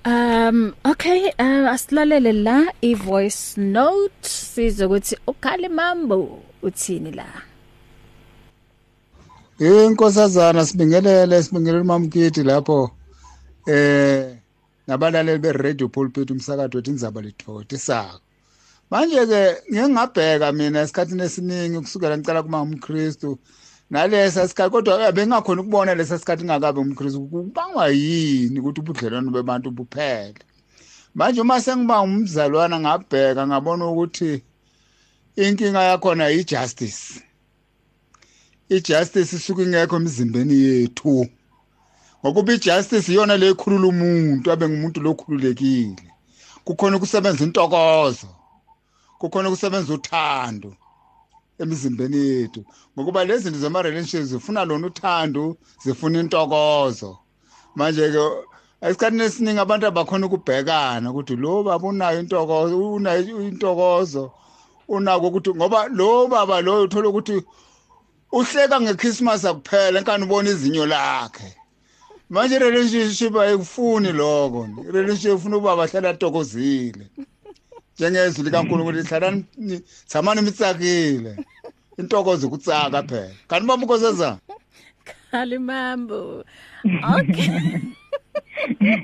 [0.04, 7.26] Um okay uh, asilalele la i voice note sizokuthi ukhali mambo uthini la?
[9.60, 12.90] Inkosazana sibingelele sibingelele mamkiti lapho
[13.68, 14.36] eh
[14.88, 18.20] nabalaleli be radio pulpit umsakazo wethi indzaba lithothi sako.
[18.92, 23.38] Manje ke ngeke ngabheka mina esikhathini esiningi kusukela ngicela kuma umKristu.
[23.90, 30.44] Nalesa sikhathi kodwa bengakhona ukubona lesa sikhathi ngakabe umKristu kubangwa yini ukuthi ubudlelwano bebantu buphele?
[31.14, 34.42] Manje uma sengiba umzalwana ngabheka ngabona ukuthi
[35.36, 37.24] inkinga yakhona ijustice.
[38.68, 41.26] Ijustice isuke ingekho emzimbeni yethu.
[42.20, 46.12] Ngokuba ijustice iyona le ekhulula umuntu abe ngumuntu lokhululekile
[46.64, 48.41] kukhona ukusebenza intokozo.
[49.22, 50.70] Kukhona ukusebenza uthando
[51.58, 52.64] emizimbeni yethu.
[52.94, 57.18] Ngokuba lezi zinto zama relationships zifuna lona uthando zifuna intokozo.
[57.76, 58.24] Manje ke
[58.86, 64.32] esikhathini esiningi abantu abakhona ukubhekana ukuthi lo baba unayo intokozo unayo intokozo
[64.88, 67.36] unako ukuthi ngoba lo baba lo uthola ukuthi
[68.32, 71.50] uhleka ngeChristmas akuphela enkani ubona izinyo lakhe.
[72.30, 74.68] Manje relationship ayikufuni lokho.
[74.90, 77.06] Relationship ufuna ukuba bahlala tokozile
[77.98, 79.44] njengezwi likaNkulunkulu lihlalani
[80.06, 81.36] tsamani mitsakile.
[81.98, 83.30] Intokozo ukutsaka phela.
[83.48, 84.38] Kanti baba unkosazana
[85.32, 86.44] khali mambo
[87.16, 87.80] okay.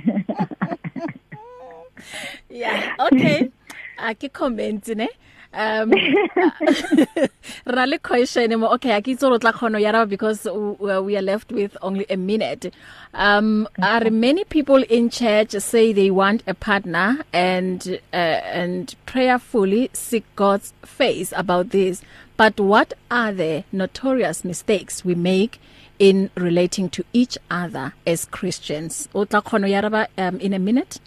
[2.51, 3.51] Yeah okay.
[3.99, 5.09] Akicomment ne?
[5.55, 5.91] Um
[7.67, 10.45] rale question mo okay akitso ro tla khono yara because
[10.79, 12.73] we are left with only a minute.
[13.15, 19.91] Um are many people in church say they want a partner and uh, and prayerfully
[19.93, 22.03] seek God's face about this?
[22.37, 25.61] But what are the notorious mistakes we make
[25.99, 29.09] in relating to each other as Christians?
[29.15, 31.01] O tla khono yara um in a minute?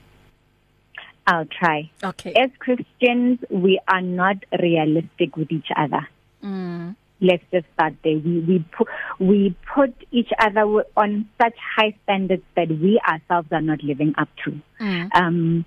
[1.27, 1.89] I'll try.
[2.03, 2.33] Okay.
[2.33, 6.07] As Christians, we are not realistic with each other.
[6.43, 6.95] Mm.
[7.19, 8.17] Let's just start there.
[8.17, 8.87] We we put
[9.19, 10.61] we put each other
[10.97, 14.59] on such high standards that we ourselves are not living up to.
[14.79, 15.09] Mm.
[15.13, 15.65] Um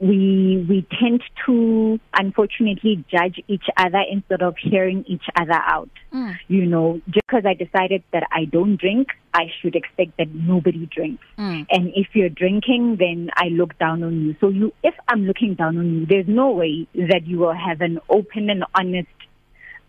[0.00, 6.36] we we tend to unfortunately judge each other instead of hearing each other out mm.
[6.46, 10.86] you know just because i decided that i don't drink i should expect that nobody
[10.86, 11.66] drinks mm.
[11.70, 15.54] and if you're drinking then i look down on you so you if i'm looking
[15.54, 19.08] down on you there's no way that you will have an open and honest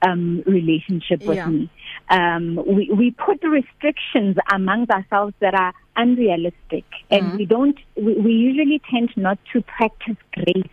[0.02, 1.48] um relationship with yeah.
[1.48, 1.70] me
[2.10, 7.38] um we we put restrictions amongst ourselves that are unrealistic and Mm-hmm.
[7.38, 10.72] we don't we, we usually tend not to practice grace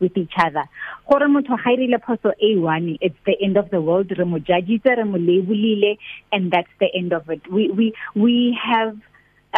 [0.00, 0.64] with each other
[1.10, 4.90] gore motho ga irile phoso a1 it's the end of the world re mo judgitse
[5.00, 5.92] re mo labelile
[6.32, 8.36] and that's the end of it we we we
[8.70, 8.94] have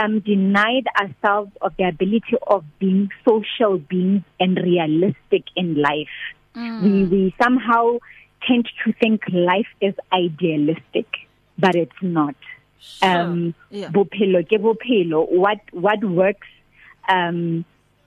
[0.02, 6.18] um denied ourselves of the ability of being social beings and realistic in life
[6.61, 6.82] Mm.
[6.84, 7.82] we we somehow
[8.47, 11.07] tend to think life is idealistic
[11.59, 12.34] but it's not
[12.82, 13.09] Sure.
[13.22, 13.91] um yeah.
[13.95, 16.49] bophelo ke bophelo what what works
[17.14, 17.64] um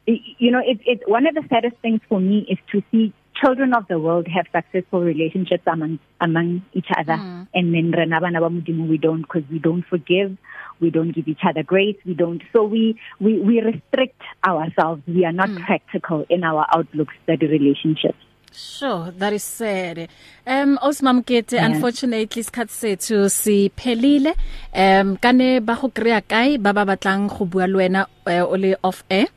[0.07, 3.73] you know it it one of the saddest things for me is to see children
[3.75, 7.47] of the world have successful relationships among among each other Mm.
[7.53, 10.35] and then rena bana ba modimo we don't because we don't forgive
[10.81, 12.83] we don't give each other grace we don't so we
[13.19, 14.21] we we restrict
[14.51, 15.63] ourselves we are not Mm.
[15.69, 18.23] practical in our outlooks that relationships
[18.55, 20.07] Sure, that is sad.
[20.45, 21.65] Um Osmamkete Yeah.
[21.65, 24.33] unfortunately isikhathi sethu siphelile.
[24.73, 28.55] Um kane ba go kreya kae ba ba batlang go bua le wena uh, o
[28.55, 29.27] le off air?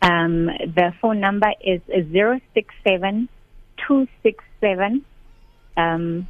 [0.00, 0.46] um
[0.76, 3.28] the phone number is 067
[3.76, 5.04] 267
[5.76, 6.26] um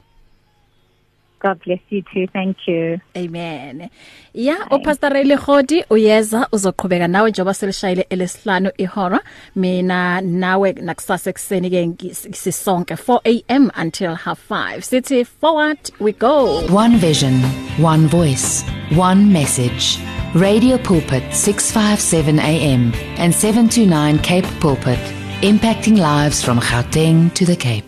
[1.41, 3.91] God bless you too thank you Amen.
[4.35, 9.21] Ya uPastor Ray Legodi uyeza uzoqhubeka nawe njengoba selishayile elesihlanu ihora.
[9.57, 14.83] Mina nawe nakusasa ekseni ke sisonke 4am until half 5.
[14.83, 16.61] Sithi forward we go.
[16.75, 17.43] One vision,
[17.83, 18.65] one voice,
[18.97, 19.99] one message.
[20.35, 24.99] Radio Pulpit 657 AM and 729 Cape Pulpit,
[25.43, 27.88] impacting lives from Gauteng to the Cape.